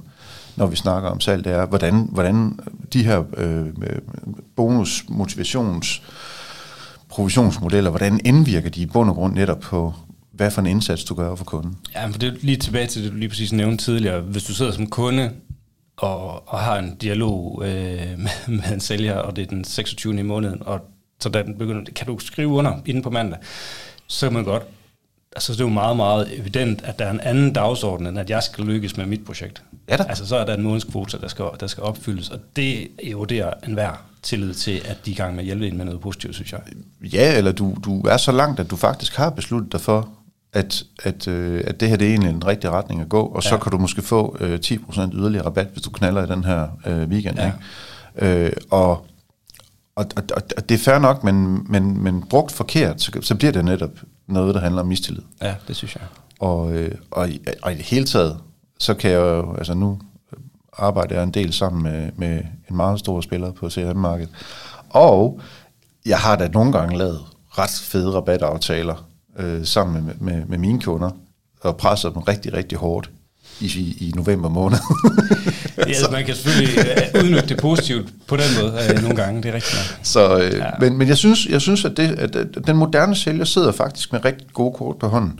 når 0.55 0.67
vi 0.67 0.75
snakker 0.75 1.09
om 1.09 1.19
salg, 1.19 1.43
det 1.43 1.53
er, 1.53 1.65
hvordan, 1.65 2.09
hvordan 2.11 2.59
de 2.93 3.03
her 3.03 3.23
øh, 3.37 3.65
bonus, 4.55 5.05
motivations, 5.09 6.01
provisionsmodeller, 7.09 7.89
hvordan 7.89 8.19
indvirker 8.25 8.69
de 8.69 8.81
i 8.81 8.85
bund 8.85 9.09
og 9.09 9.15
grund 9.15 9.33
netop 9.33 9.59
på, 9.59 9.93
hvad 10.35 10.51
for 10.51 10.61
en 10.61 10.67
indsats 10.67 11.03
du 11.03 11.13
gør 11.13 11.35
for 11.35 11.45
kunden. 11.45 11.77
Ja, 11.95 12.05
for 12.05 12.19
det 12.19 12.33
er 12.33 12.37
lige 12.41 12.57
tilbage 12.57 12.87
til 12.87 13.03
det, 13.03 13.11
du 13.11 13.17
lige 13.17 13.29
præcis 13.29 13.53
nævnte 13.53 13.83
tidligere. 13.83 14.21
Hvis 14.21 14.43
du 14.43 14.53
sidder 14.53 14.71
som 14.71 14.87
kunde 14.87 15.31
og, 15.97 16.49
og 16.49 16.59
har 16.59 16.77
en 16.77 16.95
dialog 16.95 17.61
øh, 17.65 17.71
med, 18.17 18.47
med 18.47 18.73
en 18.73 18.79
sælger, 18.79 19.15
og 19.15 19.35
det 19.35 19.41
er 19.41 19.45
den 19.45 19.63
26. 19.63 20.19
i 20.19 20.21
måneden, 20.21 20.63
og 20.65 20.79
så 21.19 21.29
da 21.29 21.43
den 21.43 21.57
begynder, 21.57 21.91
kan 21.95 22.07
du 22.07 22.19
skrive 22.19 22.47
under 22.47 22.81
inden 22.85 23.03
på 23.03 23.09
mandag, 23.09 23.39
så 24.07 24.25
kan 24.25 24.33
man 24.33 24.43
godt, 24.43 24.63
altså 25.35 25.53
det 25.53 25.59
er 25.59 25.63
jo 25.63 25.69
meget, 25.69 25.97
meget 25.97 26.39
evident, 26.39 26.81
at 26.83 26.99
der 26.99 27.05
er 27.05 27.11
en 27.11 27.19
anden 27.19 27.53
dagsorden, 27.53 28.07
end 28.07 28.19
at 28.19 28.29
jeg 28.29 28.43
skal 28.43 28.65
lykkes 28.65 28.97
med 28.97 29.05
mit 29.05 29.25
projekt. 29.25 29.63
Ja 29.89 29.97
da. 29.97 30.03
Altså 30.03 30.27
så 30.27 30.35
er 30.35 30.45
der 30.45 30.53
en 30.53 30.63
månedskvote, 30.63 31.21
der 31.21 31.27
skal, 31.27 31.45
der 31.59 31.67
skal 31.67 31.83
opfyldes, 31.83 32.29
og 32.29 32.39
det 32.55 32.87
eroderer 33.03 33.53
enhver 33.67 34.05
tillid 34.23 34.53
til, 34.53 34.81
at 34.85 35.05
de 35.05 35.11
er 35.11 35.13
i 35.13 35.17
gang 35.17 35.35
med 35.35 35.39
at 35.39 35.45
hjælpe 35.45 35.67
en 35.67 35.77
med 35.77 35.85
noget 35.85 36.01
positivt, 36.01 36.35
synes 36.35 36.51
jeg. 36.51 36.61
Ja, 37.01 37.37
eller 37.37 37.51
du, 37.51 37.77
du 37.85 38.01
er 38.01 38.17
så 38.17 38.31
langt, 38.31 38.59
at 38.59 38.69
du 38.69 38.75
faktisk 38.75 39.15
har 39.15 39.29
besluttet 39.29 39.71
dig 39.71 39.81
for, 39.81 40.09
at, 40.55 40.83
at, 41.03 41.27
øh, 41.27 41.63
at 41.67 41.79
det 41.79 41.89
her 41.89 41.95
det 41.97 42.05
er 42.07 42.09
egentlig 42.11 42.29
en 42.29 42.47
rigtig 42.47 42.69
retning 42.69 43.01
at 43.01 43.09
gå, 43.09 43.21
og 43.21 43.43
så 43.43 43.55
Ja. 43.55 43.61
kan 43.61 43.71
du 43.71 43.77
måske 43.77 44.01
få 44.01 44.37
øh, 44.39 44.59
10% 44.65 45.01
yderligere 45.13 45.45
rabat, 45.45 45.67
hvis 45.73 45.81
du 45.83 45.89
knaller 45.89 46.23
i 46.23 46.27
den 46.27 46.43
her 46.43 46.67
øh, 46.85 47.07
weekend. 47.09 47.37
Ja. 47.37 47.51
Ikke? 48.21 48.45
Øh, 48.45 48.51
og, 48.71 48.89
og, 49.95 50.05
og, 50.15 50.23
og 50.35 50.41
og 50.57 50.69
det 50.69 50.75
er 50.75 50.79
fair 50.79 50.99
nok, 50.99 51.23
men, 51.23 51.65
men, 51.71 52.03
men 52.03 52.23
brugt 52.29 52.51
forkert, 52.51 53.01
så, 53.01 53.11
så 53.21 53.35
bliver 53.35 53.51
det 53.51 53.65
netop 53.65 53.91
noget, 54.27 54.55
der 54.55 54.61
handler 54.61 54.81
om 54.81 54.87
mistillid. 54.87 55.23
Ja, 55.41 55.55
det 55.67 55.75
synes 55.75 55.95
jeg. 55.95 56.03
Og, 56.39 56.73
øh, 56.73 56.91
og, 57.11 57.29
i, 57.29 57.41
og 57.61 57.71
i 57.71 57.75
det 57.75 57.85
hele 57.85 58.05
taget, 58.05 58.37
så 58.79 58.93
kan 58.93 59.11
jeg 59.11 59.19
jo, 59.19 59.55
altså 59.55 59.73
nu 59.73 59.99
arbejder 60.77 61.15
jeg 61.15 61.23
en 61.23 61.31
del 61.31 61.53
sammen 61.53 61.83
med, 61.83 62.09
med 62.15 62.41
en 62.69 62.75
meget 62.75 62.99
stor 62.99 63.21
spiller 63.21 63.51
på 63.51 63.69
CRM-markedet. 63.69 64.29
Og 64.89 65.39
jeg 66.05 66.17
har 66.17 66.35
da 66.35 66.47
nogle 66.47 66.71
gange 66.71 66.97
lavet 66.97 67.19
ret 67.57 67.69
fede 67.83 68.11
rabataftaler 68.11 69.07
øh, 69.39 69.65
sammen 69.65 70.05
med, 70.05 70.13
med, 70.19 70.45
med 70.45 70.57
mine 70.57 70.81
kunder, 70.81 71.09
og 71.61 71.77
presser 71.77 72.09
dem 72.09 72.21
rigtig, 72.21 72.53
rigtig 72.53 72.77
hårdt 72.77 73.09
i, 73.59 73.65
i, 73.99 74.11
november 74.15 74.49
måned. 74.49 74.77
Ja, 75.77 75.83
altså, 75.83 76.11
man 76.11 76.25
kan 76.25 76.35
selvfølgelig 76.35 76.77
øh, 76.77 77.23
udnytte 77.23 77.49
det 77.49 77.57
positivt 77.57 78.13
på 78.27 78.37
den 78.37 78.45
måde 78.61 78.77
øh, 78.89 79.01
nogle 79.01 79.15
gange, 79.15 79.43
det 79.43 79.49
er 79.49 79.53
rigtigt. 79.53 79.99
Så, 80.03 80.39
øh, 80.39 80.53
ja. 80.53 80.69
men, 80.79 80.97
men 80.97 81.07
jeg 81.07 81.17
synes, 81.17 81.45
jeg 81.45 81.61
synes 81.61 81.85
at, 81.85 81.97
det, 81.97 82.19
at, 82.19 82.35
at 82.35 82.67
den 82.67 82.77
moderne 82.77 83.15
sælger 83.15 83.45
sidder 83.45 83.71
faktisk 83.71 84.11
med 84.11 84.25
rigtig 84.25 84.47
gode 84.53 84.73
kort 84.77 84.97
på 84.97 85.07
hånden, 85.07 85.39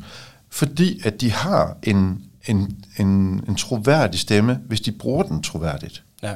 fordi 0.50 1.02
at 1.04 1.22
de 1.22 1.32
har 1.32 1.78
en, 1.84 2.22
en, 2.48 2.78
en, 2.98 3.08
en 3.48 3.56
troværdig 3.56 4.20
stemme, 4.20 4.60
hvis 4.68 4.82
de 4.82 4.92
bruger 4.92 5.24
den 5.24 5.44
troværdigt. 5.44 6.04
Ja. 6.24 6.34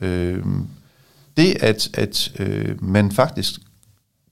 Øh, 0.00 0.44
det, 1.36 1.56
at, 1.60 1.88
at 1.94 2.32
øh, 2.38 2.82
man 2.82 3.12
faktisk 3.12 3.60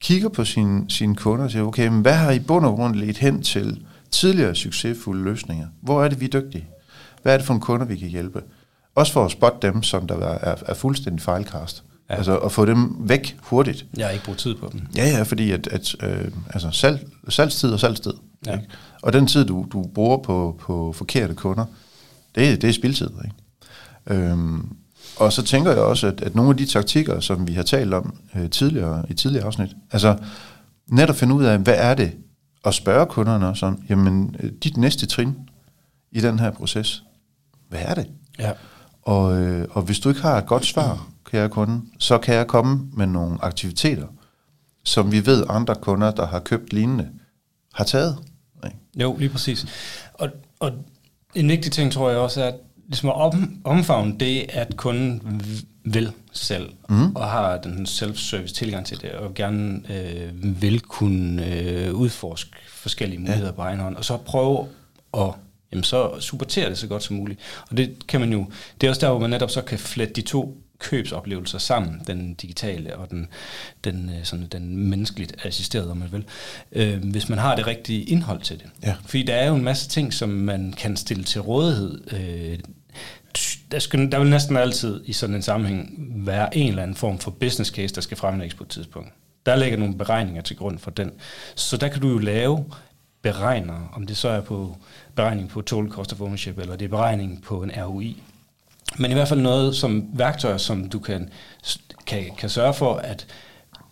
kigger 0.01 0.29
på 0.29 0.45
sine, 0.45 0.91
sine 0.91 1.17
kunder 1.17 1.45
og 1.45 1.51
siger, 1.51 1.63
okay, 1.65 1.89
men 1.89 2.01
hvad 2.01 2.15
har 2.15 2.31
I 2.31 2.39
bund 2.39 2.67
og 2.67 2.77
grund 2.77 2.95
ledt 2.95 3.19
hen 3.19 3.43
til 3.43 3.83
tidligere 4.11 4.55
succesfulde 4.55 5.25
løsninger? 5.25 5.67
Hvor 5.83 6.05
er 6.05 6.09
det, 6.09 6.21
vi 6.21 6.25
er 6.25 6.41
dygtige? 6.41 6.69
Hvad 7.23 7.33
er 7.33 7.37
det 7.37 7.47
for 7.47 7.55
en 7.55 7.61
kunder, 7.61 7.87
vi 7.87 7.97
kan 7.97 8.09
hjælpe? 8.09 8.43
Også 8.95 9.13
for 9.13 9.25
at 9.25 9.31
spotte 9.31 9.67
dem, 9.67 9.83
som 9.83 10.07
der 10.07 10.17
er, 10.17 10.55
er 10.67 10.75
fuldstændig 10.75 11.23
fejlkast. 11.23 11.85
Ja. 12.11 12.15
Altså 12.15 12.39
at 12.39 12.53
få 12.53 12.65
dem 12.65 12.97
væk 12.99 13.37
hurtigt. 13.43 13.87
Jeg 13.97 14.07
har 14.07 14.13
ikke 14.13 14.25
brugt 14.25 14.39
tid 14.39 14.55
på 14.55 14.69
dem. 14.73 14.81
Ja, 14.97 15.09
ja, 15.09 15.23
fordi 15.23 15.51
at, 15.51 15.67
at 15.67 15.95
øh, 16.03 16.31
altså 16.51 16.71
salg, 16.71 17.09
salgstid 17.29 17.73
og 17.73 17.81
salgstid. 17.81 18.13
Ja. 18.47 18.53
Ikke? 18.53 18.65
Og 19.03 19.13
den 19.13 19.27
tid, 19.27 19.45
du, 19.45 19.67
du 19.73 19.85
bruger 19.95 20.17
på, 20.17 20.57
på 20.61 20.93
forkerte 20.93 21.35
kunder, 21.35 21.65
det, 22.35 22.63
det 22.63 22.69
er 22.69 22.73
spildtid. 22.73 23.11
Ikke? 23.25 24.23
Øhm, 24.23 24.69
og 25.21 25.33
så 25.33 25.43
tænker 25.43 25.71
jeg 25.71 25.81
også, 25.81 26.07
at, 26.07 26.21
at 26.21 26.35
nogle 26.35 26.51
af 26.51 26.57
de 26.57 26.67
taktikker, 26.67 27.21
som 27.21 27.49
vi 27.49 27.53
har 27.53 27.63
talt 27.63 27.95
om 27.95 28.15
øh, 28.37 28.51
tidligere 28.51 29.05
i 29.09 29.15
tidligere 29.15 29.47
afsnit, 29.47 29.71
altså 29.91 30.17
netop 30.87 31.17
finde 31.17 31.35
ud 31.35 31.45
af, 31.45 31.59
hvad 31.59 31.75
er 31.77 31.95
det, 31.95 32.13
og 32.63 32.75
spørge 32.75 33.07
kunderne 33.07 33.49
også 33.49 33.67
om, 33.67 33.83
jamen, 33.89 34.37
øh, 34.41 34.53
dit 34.63 34.77
næste 34.77 35.07
trin 35.07 35.37
i 36.13 36.21
den 36.21 36.39
her 36.39 36.51
proces, 36.51 37.05
hvad 37.69 37.81
er 37.83 37.95
det? 37.95 38.07
Ja. 38.39 38.53
Og, 39.03 39.43
øh, 39.43 39.69
og 39.71 39.83
hvis 39.83 39.99
du 39.99 40.09
ikke 40.09 40.21
har 40.21 40.39
et 40.39 40.47
godt 40.47 40.67
svar, 40.67 41.09
kære 41.31 41.49
kunde, 41.49 41.83
så 41.99 42.19
kan 42.19 42.35
jeg 42.35 42.47
komme 42.47 42.91
med 42.93 43.07
nogle 43.07 43.45
aktiviteter, 43.45 44.07
som 44.85 45.13
vi 45.13 45.27
ved 45.27 45.45
andre 45.49 45.75
kunder, 45.75 46.11
der 46.11 46.27
har 46.27 46.41
købt 46.41 46.73
lignende, 46.73 47.09
har 47.75 47.85
taget. 47.85 48.17
Ikke? 48.65 48.77
Jo, 48.97 49.17
lige 49.19 49.29
præcis. 49.29 49.67
Og, 50.15 50.29
og 50.61 50.73
en 51.35 51.49
vigtig 51.49 51.73
ting, 51.73 51.93
tror 51.93 52.11
jeg 52.11 52.19
også, 52.19 52.43
er 52.43 52.49
at 52.49 52.55
ligesom 52.91 53.09
at 53.09 53.15
om, 53.15 53.61
omfavne 53.65 54.19
det, 54.21 54.47
at 54.49 54.77
kunden 54.77 55.23
vil 55.85 56.13
selv, 56.33 56.71
mm. 56.89 57.17
og 57.17 57.31
har 57.31 57.57
den 57.57 57.87
self-service 57.87 58.55
tilgang 58.55 58.87
til 58.87 59.01
det, 59.01 59.11
og 59.11 59.35
gerne 59.35 59.83
øh, 59.91 60.63
vil 60.63 60.81
kunne 60.81 61.47
øh, 61.47 61.95
udforske 61.95 62.57
forskellige 62.69 63.19
muligheder 63.19 63.47
ja. 63.47 63.53
på 63.53 63.63
egen 63.63 63.81
hånd, 63.81 63.97
og 63.97 64.05
så 64.05 64.17
prøve 64.17 64.69
at 65.15 65.33
jamen 65.73 65.85
så 65.85 66.21
supportere 66.21 66.71
det 66.71 66.79
så 66.79 66.87
godt 66.87 67.03
som 67.03 67.17
muligt. 67.17 67.41
Og 67.71 67.77
det 67.77 68.07
kan 68.09 68.21
man 68.21 68.33
jo, 68.33 68.47
det 68.81 68.87
er 68.87 68.91
også 68.91 69.01
der, 69.01 69.11
hvor 69.11 69.19
man 69.19 69.31
netop 69.31 69.51
så 69.51 69.63
kan 69.63 69.79
flette 69.79 70.15
de 70.15 70.21
to 70.21 70.57
købsoplevelser 70.79 71.59
sammen, 71.59 72.01
den 72.07 72.35
digitale 72.35 72.97
og 72.97 73.11
den, 73.11 73.29
den, 73.85 74.11
øh, 74.19 74.25
sådan, 74.25 74.47
den 74.53 74.77
menneskeligt 74.77 75.37
assisterede, 75.45 75.91
om 75.91 75.97
man 75.97 76.13
vil, 76.13 76.25
øh, 76.73 77.05
hvis 77.05 77.29
man 77.29 77.39
har 77.39 77.57
det 77.57 77.67
rigtige 77.67 78.03
indhold 78.05 78.41
til 78.41 78.59
det. 78.59 78.67
Ja. 78.83 78.95
Fordi 79.07 79.23
der 79.23 79.35
er 79.35 79.49
jo 79.49 79.55
en 79.55 79.65
masse 79.65 79.89
ting, 79.89 80.15
som 80.15 80.29
man 80.29 80.75
kan 80.77 80.97
stille 80.97 81.25
til 81.25 81.41
rådighed. 81.41 82.13
Øh, 82.13 82.59
der, 83.71 83.79
skal, 83.79 84.13
der 84.13 84.19
vil 84.19 84.31
næsten 84.31 84.57
altid 84.57 85.03
i 85.07 85.13
sådan 85.13 85.37
en 85.37 85.43
sammenhæng 85.43 85.95
være 86.27 86.57
en 86.57 86.69
eller 86.69 86.83
anden 86.83 86.97
form 86.97 87.19
for 87.19 87.31
business 87.31 87.71
case, 87.71 87.95
der 87.95 88.01
skal 88.01 88.17
fremlægges 88.17 88.55
på 88.55 88.65
et 88.65 88.71
tidspunkt. 88.71 89.13
Der 89.47 89.57
ligger 89.57 89.79
nogle 89.79 89.99
beregninger 89.99 90.43
til 90.43 90.57
grund 90.57 90.79
for 90.79 90.91
den. 90.91 91.13
Så 91.55 91.77
der 91.77 91.89
kan 91.89 92.01
du 92.01 92.09
jo 92.09 92.19
lave 92.19 92.65
beregner, 93.23 93.91
om 93.93 94.07
det 94.07 94.17
så 94.17 94.29
er 94.29 94.41
på 94.41 94.77
beregning 95.15 95.49
på 95.49 95.61
total 95.63 95.91
cost 95.91 96.13
of 96.13 96.21
ownership, 96.21 96.59
eller 96.59 96.77
det 96.77 96.85
er 96.85 96.89
beregning 96.89 97.43
på 97.43 97.63
en 97.63 97.71
ROI. 97.77 98.23
Men 98.99 99.11
i 99.11 99.15
hvert 99.15 99.29
fald 99.29 99.41
noget 99.41 99.77
som 99.77 100.09
værktøjer, 100.13 100.57
som 100.57 100.89
du 100.89 100.99
kan, 100.99 101.29
kan, 102.07 102.25
kan 102.39 102.49
sørge 102.49 102.75
for, 102.75 102.95
at 102.95 103.27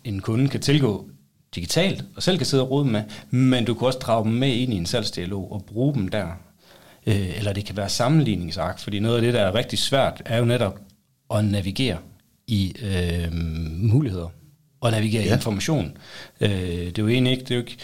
en 0.03 0.19
kunde 0.19 0.47
kan 0.49 0.61
tilgå 0.61 1.09
digitalt, 1.55 2.05
og 2.15 2.23
selv 2.23 2.37
kan 2.37 2.45
sidde 2.45 2.63
og 2.63 2.71
rode 2.71 2.85
med, 2.85 3.03
men 3.29 3.65
du 3.65 3.73
kan 3.73 3.87
også 3.87 3.99
drage 3.99 4.23
dem 4.23 4.31
med 4.31 4.49
ind 4.49 4.73
i 4.73 4.77
en 4.77 4.85
salgsdialog 4.85 5.51
og 5.51 5.65
bruge 5.65 5.93
dem 5.93 6.07
der. 6.07 6.27
Øh, 7.07 7.37
eller 7.37 7.53
det 7.53 7.65
kan 7.65 7.77
være 7.77 7.89
sammenligningsark, 7.89 8.79
fordi 8.79 8.99
noget 8.99 9.15
af 9.15 9.21
det, 9.21 9.33
der 9.33 9.41
er 9.41 9.55
rigtig 9.55 9.79
svært, 9.79 10.21
er 10.25 10.37
jo 10.37 10.45
netop 10.45 10.79
at 11.33 11.45
navigere 11.45 11.97
i 12.47 12.75
øh, 12.81 13.33
muligheder, 13.77 14.29
og 14.81 14.91
navigere 14.91 15.23
ja. 15.23 15.31
i 15.31 15.33
information. 15.33 15.97
Øh, 16.41 16.49
det 16.49 16.97
er 16.97 17.03
jo 17.03 17.07
egentlig 17.07 17.31
ikke, 17.31 17.43
det 17.43 17.51
er 17.51 17.55
jo 17.55 17.61
ikke, 17.61 17.77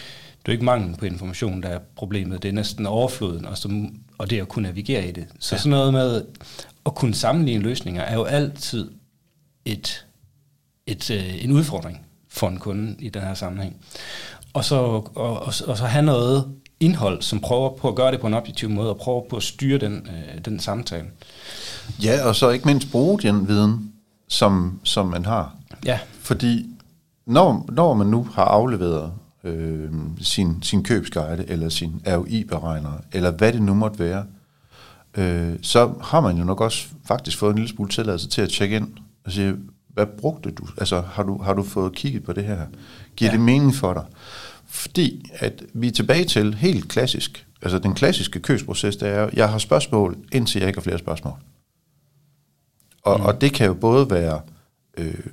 det 0.46 0.52
er 0.52 0.52
jo 0.52 0.52
ikke 0.52 0.64
mangel 0.64 0.96
på 0.96 1.04
information, 1.04 1.62
der 1.62 1.68
er 1.68 1.78
problemet, 1.96 2.42
det 2.42 2.48
er 2.48 2.52
næsten 2.52 2.86
overfloden, 2.86 3.44
og, 3.44 3.58
som, 3.58 4.00
og 4.18 4.30
det 4.30 4.40
at 4.40 4.48
kunne 4.48 4.62
navigere 4.62 5.08
i 5.08 5.12
det. 5.12 5.26
Så 5.40 5.54
ja. 5.54 5.58
sådan 5.58 5.70
noget 5.70 5.92
med 5.92 6.24
at 6.86 6.94
kunne 6.94 7.14
sammenligne 7.14 7.62
løsninger, 7.62 8.02
er 8.02 8.14
jo 8.14 8.24
altid 8.24 8.90
et, 9.64 10.06
et, 10.86 11.10
øh, 11.10 11.44
en 11.44 11.52
udfordring 11.52 12.06
for 12.28 12.48
en 12.48 12.58
kunde 12.58 12.96
i 12.98 13.08
den 13.08 13.22
her 13.22 13.34
sammenhæng. 13.34 13.76
Og 14.52 14.64
så, 14.64 14.76
og, 14.76 15.12
og, 15.14 15.52
og 15.66 15.76
så 15.76 15.86
have 15.86 16.04
noget 16.04 16.54
indhold, 16.80 17.22
som 17.22 17.40
prøver 17.40 17.70
på 17.76 17.88
at 17.88 17.94
gøre 17.94 18.12
det 18.12 18.20
på 18.20 18.26
en 18.26 18.34
objektiv 18.34 18.70
måde, 18.70 18.90
og 18.90 18.96
prøver 18.96 19.22
på 19.30 19.36
at 19.36 19.42
styre 19.42 19.78
den, 19.78 19.94
øh, 19.94 20.44
den 20.44 20.60
samtale. 20.60 21.06
Ja, 22.02 22.28
og 22.28 22.36
så 22.36 22.50
ikke 22.50 22.66
mindst 22.66 22.90
bruge 22.90 23.18
den 23.18 23.48
viden, 23.48 23.92
som, 24.28 24.80
som 24.84 25.06
man 25.06 25.24
har. 25.24 25.54
Ja, 25.84 25.98
Fordi 26.20 26.66
når, 27.26 27.66
når 27.68 27.94
man 27.94 28.06
nu 28.06 28.28
har 28.34 28.44
afleveret 28.44 29.12
øh, 29.44 29.90
sin, 30.20 30.62
sin 30.62 30.82
købsguide, 30.82 31.44
eller 31.48 31.68
sin 31.68 32.02
ROI-beregner, 32.06 32.92
eller 33.12 33.30
hvad 33.30 33.52
det 33.52 33.62
nu 33.62 33.74
måtte 33.74 33.98
være, 33.98 34.24
øh, 35.16 35.54
så 35.62 35.92
har 36.02 36.20
man 36.20 36.38
jo 36.38 36.44
nok 36.44 36.60
også 36.60 36.88
faktisk 37.04 37.38
fået 37.38 37.50
en 37.50 37.58
lille 37.58 37.68
smule 37.68 37.90
tilladelse 37.90 38.28
til 38.28 38.42
at 38.42 38.48
tjekke 38.48 38.76
ind 38.76 38.88
og 39.24 39.32
sige, 39.32 39.56
hvad 39.88 40.06
brugte 40.06 40.50
du? 40.50 40.66
Altså, 40.78 41.00
har 41.00 41.22
du, 41.22 41.42
har 41.42 41.54
du 41.54 41.62
fået 41.62 41.94
kigget 41.94 42.24
på 42.24 42.32
det 42.32 42.44
her? 42.44 42.66
Giver 43.16 43.30
ja. 43.30 43.36
det 43.36 43.44
mening 43.44 43.74
for 43.74 43.92
dig? 43.92 44.04
Fordi 44.76 45.30
at 45.34 45.62
vi 45.74 45.86
er 45.86 45.92
tilbage 45.92 46.24
til 46.24 46.54
helt 46.54 46.88
klassisk, 46.88 47.46
altså 47.62 47.78
den 47.78 47.94
klassiske 47.94 48.40
købsproces, 48.40 48.96
det 48.96 49.08
er, 49.08 49.30
jeg 49.32 49.50
har 49.50 49.58
spørgsmål, 49.58 50.16
indtil 50.32 50.58
jeg 50.58 50.68
ikke 50.68 50.78
har 50.78 50.82
flere 50.82 50.98
spørgsmål. 50.98 51.38
Og, 53.02 53.18
mm. 53.18 53.26
og 53.26 53.40
det 53.40 53.52
kan 53.52 53.66
jo 53.66 53.74
både 53.74 54.10
være 54.10 54.40
øh, 54.98 55.26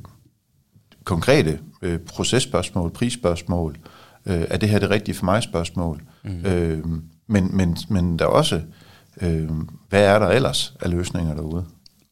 konkrete 1.03 1.60
øh, 1.82 1.99
processpørgsmål, 1.99 2.91
prisspørgsmål, 2.91 3.77
øh, 4.25 4.41
er 4.49 4.58
det 4.58 4.69
her 4.69 4.79
det 4.79 4.89
rigtige 4.89 5.15
for 5.15 5.25
mig 5.25 5.43
spørgsmål, 5.43 6.01
mm. 6.23 6.45
øh, 6.45 6.84
men, 7.27 7.58
men, 7.58 7.77
men 7.89 8.19
der 8.19 8.25
er 8.25 8.29
også, 8.29 8.62
øh, 9.21 9.49
hvad 9.89 10.03
er 10.03 10.19
der 10.19 10.27
ellers 10.27 10.73
af 10.82 10.91
løsninger 10.91 11.36
derude? 11.36 11.65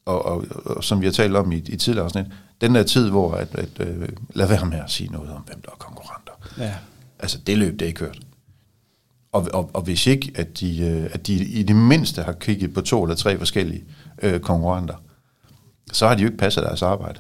Og, 0.05 0.25
og, 0.25 0.45
og 0.65 0.83
som 0.83 1.01
vi 1.01 1.05
har 1.05 1.13
talt 1.13 1.35
om 1.35 1.51
i, 1.51 1.55
i 1.55 1.75
tidligere 1.77 2.05
afsnit, 2.05 2.25
den 2.61 2.75
der 2.75 2.83
tid, 2.83 3.09
hvor 3.09 3.33
at, 3.33 3.55
at, 3.55 3.69
øh, 3.79 4.09
lad 4.33 4.47
være 4.47 4.65
med 4.65 4.79
at 4.79 4.91
sige 4.91 5.11
noget 5.11 5.31
om, 5.31 5.41
hvem 5.41 5.61
der 5.61 5.71
er 5.71 5.75
konkurrenter. 5.75 6.31
Ja. 6.57 6.73
Altså 7.21 7.37
det 7.37 7.57
løb, 7.57 7.79
det 7.79 7.89
er 7.89 7.93
kørt. 7.93 8.19
Og, 9.31 9.47
og, 9.53 9.69
og 9.73 9.81
hvis 9.81 10.07
ikke, 10.07 10.31
at 10.35 10.59
de, 10.59 10.79
øh, 10.79 11.09
at 11.13 11.27
de 11.27 11.33
i 11.33 11.63
det 11.63 11.75
mindste 11.75 12.23
har 12.23 12.33
kigget 12.33 12.73
på 12.73 12.81
to 12.81 13.03
eller 13.03 13.15
tre 13.15 13.37
forskellige 13.37 13.83
øh, 14.21 14.39
konkurrenter, 14.39 14.95
så 15.91 16.07
har 16.07 16.15
de 16.15 16.21
jo 16.21 16.27
ikke 16.27 16.37
passet 16.37 16.63
deres 16.63 16.81
arbejde. 16.81 17.19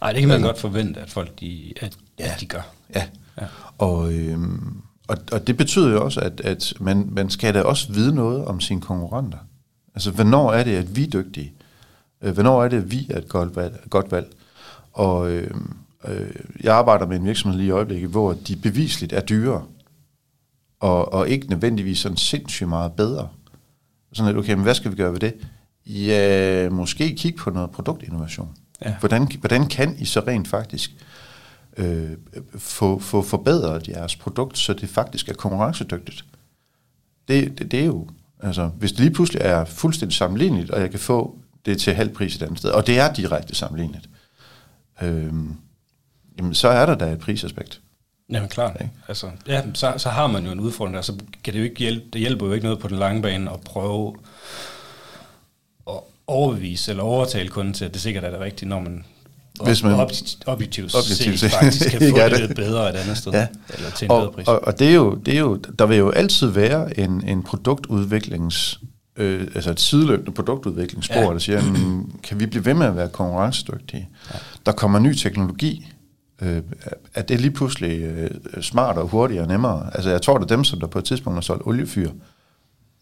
Nej, 0.00 0.12
det 0.12 0.20
kan 0.20 0.28
man 0.28 0.34
altså, 0.34 0.46
godt 0.46 0.58
forvente, 0.58 1.00
at 1.00 1.10
folk 1.10 1.40
de, 1.40 1.72
at, 1.80 1.96
ja, 2.18 2.32
at 2.34 2.40
de 2.40 2.46
gør. 2.46 2.68
Ja, 2.94 3.04
ja. 3.40 3.46
Og, 3.78 4.12
øhm, 4.12 4.82
og, 5.08 5.16
og 5.32 5.46
det 5.46 5.56
betyder 5.56 5.90
jo 5.90 6.04
også, 6.04 6.20
at, 6.20 6.40
at 6.40 6.72
man, 6.80 7.08
man 7.12 7.30
skal 7.30 7.54
da 7.54 7.62
også 7.62 7.92
vide 7.92 8.14
noget 8.14 8.44
om 8.44 8.60
sine 8.60 8.80
konkurrenter. 8.80 9.38
Altså, 9.94 10.10
hvornår 10.10 10.52
er 10.52 10.64
det, 10.64 10.76
at 10.76 10.96
vi 10.96 11.04
er 11.04 11.10
dygtige? 11.10 11.52
Øh, 12.22 12.34
hvornår 12.34 12.64
er 12.64 12.68
det, 12.68 12.76
at 12.76 12.90
vi 12.90 13.06
er 13.10 13.18
et 13.18 13.28
godt 13.28 13.56
valg? 13.56 13.84
Godt 13.90 14.12
valg? 14.12 14.32
Og 14.92 15.30
øh, 15.30 15.50
øh, 16.08 16.30
jeg 16.64 16.74
arbejder 16.74 17.06
med 17.06 17.16
en 17.16 17.24
virksomhed 17.24 17.58
lige 17.58 17.68
i 17.68 17.70
øjeblikket, 17.70 18.10
hvor 18.10 18.32
de 18.32 18.56
bevisligt 18.56 19.12
er 19.12 19.20
dyrere, 19.20 19.64
og, 20.80 21.12
og 21.12 21.28
ikke 21.28 21.50
nødvendigvis 21.50 21.98
sådan 21.98 22.16
sindssygt 22.16 22.68
meget 22.68 22.92
bedre. 22.92 23.28
Sådan 24.12 24.30
at, 24.30 24.38
okay, 24.38 24.54
men 24.54 24.62
hvad 24.62 24.74
skal 24.74 24.90
vi 24.90 24.96
gøre 24.96 25.12
ved 25.12 25.20
det? 25.20 25.34
Ja, 25.86 26.68
måske 26.70 27.14
kigge 27.14 27.38
på 27.38 27.50
noget 27.50 27.70
produktinnovation. 27.70 28.48
Ja. 28.84 28.94
Hvordan, 29.00 29.28
hvordan 29.40 29.66
kan 29.66 29.96
I 29.98 30.04
så 30.04 30.20
rent 30.20 30.48
faktisk 30.48 30.90
øh, 31.76 32.10
få, 32.58 32.98
få 32.98 33.22
forbedret 33.22 33.88
jeres 33.88 34.16
produkt, 34.16 34.58
så 34.58 34.72
det 34.72 34.88
faktisk 34.88 35.28
er 35.28 35.34
konkurrencedygtigt? 35.34 36.24
Det, 37.28 37.58
det, 37.58 37.70
det 37.70 37.80
er 37.80 37.84
jo, 37.84 38.08
altså, 38.40 38.66
hvis 38.66 38.92
det 38.92 39.00
lige 39.00 39.14
pludselig 39.14 39.42
er 39.42 39.64
fuldstændig 39.64 40.16
sammenligneligt, 40.16 40.70
og 40.70 40.80
jeg 40.80 40.90
kan 40.90 41.00
få 41.00 41.38
det 41.66 41.78
til 41.78 41.94
halv 41.94 42.14
pris 42.14 42.36
et 42.36 42.42
andet 42.42 42.58
sted, 42.58 42.70
og 42.70 42.86
det 42.86 42.98
er 42.98 43.12
direkte 43.12 43.54
sammenlignet, 43.54 44.08
øh, 45.02 45.32
jamen, 46.38 46.54
så 46.54 46.68
er 46.68 46.86
der 46.86 46.94
da 46.94 47.12
et 47.12 47.18
prisaspekt. 47.18 47.80
Jamen 48.30 48.48
klart. 48.48 48.76
Ikke? 48.80 48.92
Altså, 49.08 49.30
ja, 49.46 49.62
så, 49.74 49.94
så 49.96 50.08
har 50.08 50.26
man 50.26 50.44
jo 50.44 50.52
en 50.52 50.60
udfordring 50.60 50.96
der, 50.96 51.02
så 51.02 51.12
kan 51.44 51.52
det 51.52 51.58
jo 51.58 51.64
ikke 51.64 51.78
hjælpe, 51.78 52.06
det 52.12 52.20
hjælper 52.20 52.46
jo 52.46 52.52
ikke 52.52 52.64
noget 52.64 52.78
på 52.78 52.88
den 52.88 52.98
lange 52.98 53.22
bane 53.22 53.50
at 53.52 53.60
prøve 53.60 54.16
overbevise 56.30 56.90
eller 56.90 57.02
overtale 57.02 57.48
kunden 57.48 57.74
til, 57.74 57.84
at 57.84 57.94
det 57.94 58.02
sikkert 58.02 58.24
er 58.24 58.30
det 58.30 58.40
rigtige, 58.40 58.68
når 58.68 58.80
man 58.80 59.04
hvis 59.64 59.82
man 59.82 59.92
objektivt, 59.92 60.94
objektivt 60.94 61.40
set 61.40 61.50
faktisk 61.50 61.90
kan 61.90 62.00
få 62.10 62.18
det 62.18 62.40
lidt 62.40 62.56
bedre 62.56 62.90
et 62.90 62.96
andet 62.96 63.16
sted, 63.16 63.32
ja. 63.32 63.46
eller 63.74 63.90
til 63.90 64.04
en 64.04 64.10
og, 64.10 64.20
bedre 64.20 64.32
pris. 64.32 64.48
Og, 64.48 64.64
og 64.64 64.78
det, 64.78 64.88
er 64.88 64.94
jo, 64.94 65.14
det 65.14 65.34
er 65.34 65.38
jo, 65.38 65.56
der 65.56 65.86
vil 65.86 65.98
jo 65.98 66.10
altid 66.10 66.46
være 66.46 66.98
en, 66.98 67.28
en 67.28 67.42
produktudviklings, 67.42 68.80
øh, 69.16 69.46
altså 69.54 69.70
et 69.70 69.80
sideløbende 69.80 70.32
produktudviklingsspor, 70.32 71.20
ja. 71.20 71.32
der 71.32 71.38
siger, 71.38 71.62
kan 72.22 72.40
vi 72.40 72.46
blive 72.46 72.64
ved 72.64 72.74
med 72.74 72.86
at 72.86 72.96
være 72.96 73.08
konkurrencedygtige? 73.08 74.08
Ja. 74.34 74.38
Der 74.66 74.72
kommer 74.72 74.98
ny 74.98 75.14
teknologi, 75.14 75.88
øh, 76.42 76.62
er 77.14 77.22
det 77.22 77.40
lige 77.40 77.50
pludselig 77.50 78.02
øh, 78.02 78.30
smartere, 78.62 79.04
hurtigere 79.04 79.44
og 79.44 79.48
nemmere? 79.48 79.90
Altså 79.94 80.10
jeg 80.10 80.22
tror, 80.22 80.38
det 80.38 80.50
er 80.50 80.56
dem, 80.56 80.64
som 80.64 80.80
der 80.80 80.86
på 80.86 80.98
et 80.98 81.04
tidspunkt 81.04 81.36
har 81.36 81.40
solgt 81.40 81.66
oliefyr, 81.66 82.10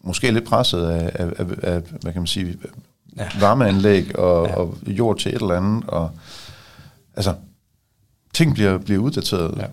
måske 0.03 0.31
lidt 0.31 0.45
presset 0.45 0.85
af, 0.85 1.11
af, 1.13 1.25
af, 1.37 1.45
af 1.63 1.81
hvad 2.01 2.13
kan 2.13 2.21
man 2.21 2.27
sige, 2.27 2.57
ja. 3.17 3.29
varmeanlæg 3.39 4.19
og, 4.19 4.47
ja. 4.47 4.55
og 4.55 4.77
jord 4.87 5.17
til 5.17 5.35
et 5.35 5.41
eller 5.41 5.55
andet. 5.55 5.89
Og, 5.89 6.11
altså, 7.15 7.33
ting 8.33 8.53
bliver, 8.53 8.77
bliver 8.77 9.01
uddateret. 9.01 9.57
Ja. 9.57 9.65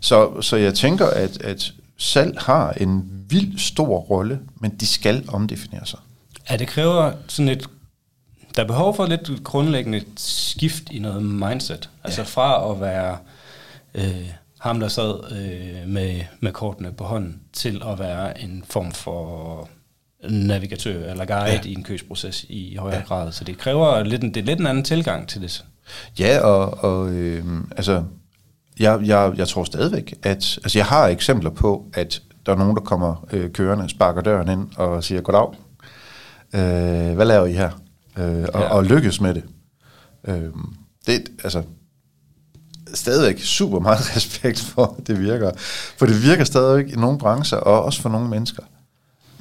Så, 0.00 0.40
så 0.40 0.56
jeg 0.56 0.74
tænker, 0.74 1.06
at, 1.06 1.42
at 1.42 1.72
salg 1.96 2.38
har 2.40 2.70
en 2.70 3.10
vild 3.28 3.58
stor 3.58 3.98
rolle, 3.98 4.40
men 4.60 4.70
de 4.70 4.86
skal 4.86 5.24
omdefinere 5.28 5.86
sig. 5.86 5.98
Ja, 6.50 6.56
det 6.56 6.68
kræver 6.68 7.12
sådan 7.28 7.48
et 7.48 7.68
der 8.56 8.62
er 8.62 8.66
behov 8.66 8.96
for 8.96 9.06
lidt 9.06 9.44
grundlæggende 9.44 10.04
skift 10.16 10.90
i 10.90 10.98
noget 10.98 11.22
mindset. 11.22 11.90
Altså 12.04 12.24
fra 12.24 12.70
at 12.70 12.80
være 12.80 13.16
øh, 13.94 14.28
ham, 14.60 14.80
der 14.80 14.88
sad 14.88 15.32
øh, 15.32 15.88
med, 15.88 16.20
med 16.40 16.52
kortene 16.52 16.92
på 16.92 17.04
hånden, 17.04 17.40
til 17.52 17.82
at 17.86 17.98
være 17.98 18.42
en 18.42 18.64
form 18.70 18.92
for 18.92 19.68
navigatør 20.30 21.10
eller 21.10 21.24
guide 21.24 21.60
ja. 21.64 21.68
i 21.68 21.72
en 21.72 21.82
købsproces 21.82 22.44
i 22.48 22.76
højere 22.76 22.98
ja. 22.98 23.04
grad. 23.04 23.32
Så 23.32 23.44
det 23.44 23.58
kræver 23.58 24.02
lidt 24.02 24.22
en, 24.22 24.34
det 24.34 24.40
er 24.40 24.44
lidt 24.44 24.60
en 24.60 24.66
anden 24.66 24.84
tilgang 24.84 25.28
til 25.28 25.42
det. 25.42 25.64
Ja, 26.18 26.40
og, 26.40 26.84
og 26.84 27.10
øh, 27.10 27.44
altså, 27.76 28.04
jeg, 28.78 29.00
jeg, 29.04 29.32
jeg 29.36 29.48
tror 29.48 29.64
stadigvæk, 29.64 30.14
at 30.22 30.58
altså, 30.64 30.78
jeg 30.78 30.86
har 30.86 31.06
eksempler 31.06 31.50
på, 31.50 31.86
at 31.94 32.22
der 32.46 32.52
er 32.52 32.56
nogen, 32.56 32.76
der 32.76 32.82
kommer 32.82 33.26
øh, 33.32 33.50
kørende, 33.50 33.88
sparker 33.88 34.20
døren 34.20 34.48
ind 34.48 34.68
og 34.76 35.04
siger, 35.04 35.20
goddag, 35.20 35.48
øh, 36.54 37.14
hvad 37.14 37.26
laver 37.26 37.46
I 37.46 37.52
her? 37.52 37.70
Øh, 38.16 38.44
og, 38.54 38.60
ja. 38.60 38.68
og 38.68 38.84
lykkes 38.84 39.20
med 39.20 39.34
det. 39.34 39.44
Øh, 40.24 40.50
det, 41.06 41.28
altså, 41.44 41.62
stadigvæk 42.94 43.40
super 43.40 43.78
meget 43.78 44.00
respekt 44.16 44.60
for, 44.60 44.96
at 44.98 45.06
det 45.06 45.20
virker. 45.20 45.50
For 45.98 46.06
det 46.06 46.22
virker 46.22 46.44
stadigvæk 46.44 46.92
i 46.92 46.96
nogle 46.96 47.18
brancher, 47.18 47.58
og 47.58 47.84
også 47.84 48.02
for 48.02 48.08
nogle 48.08 48.28
mennesker 48.28 48.62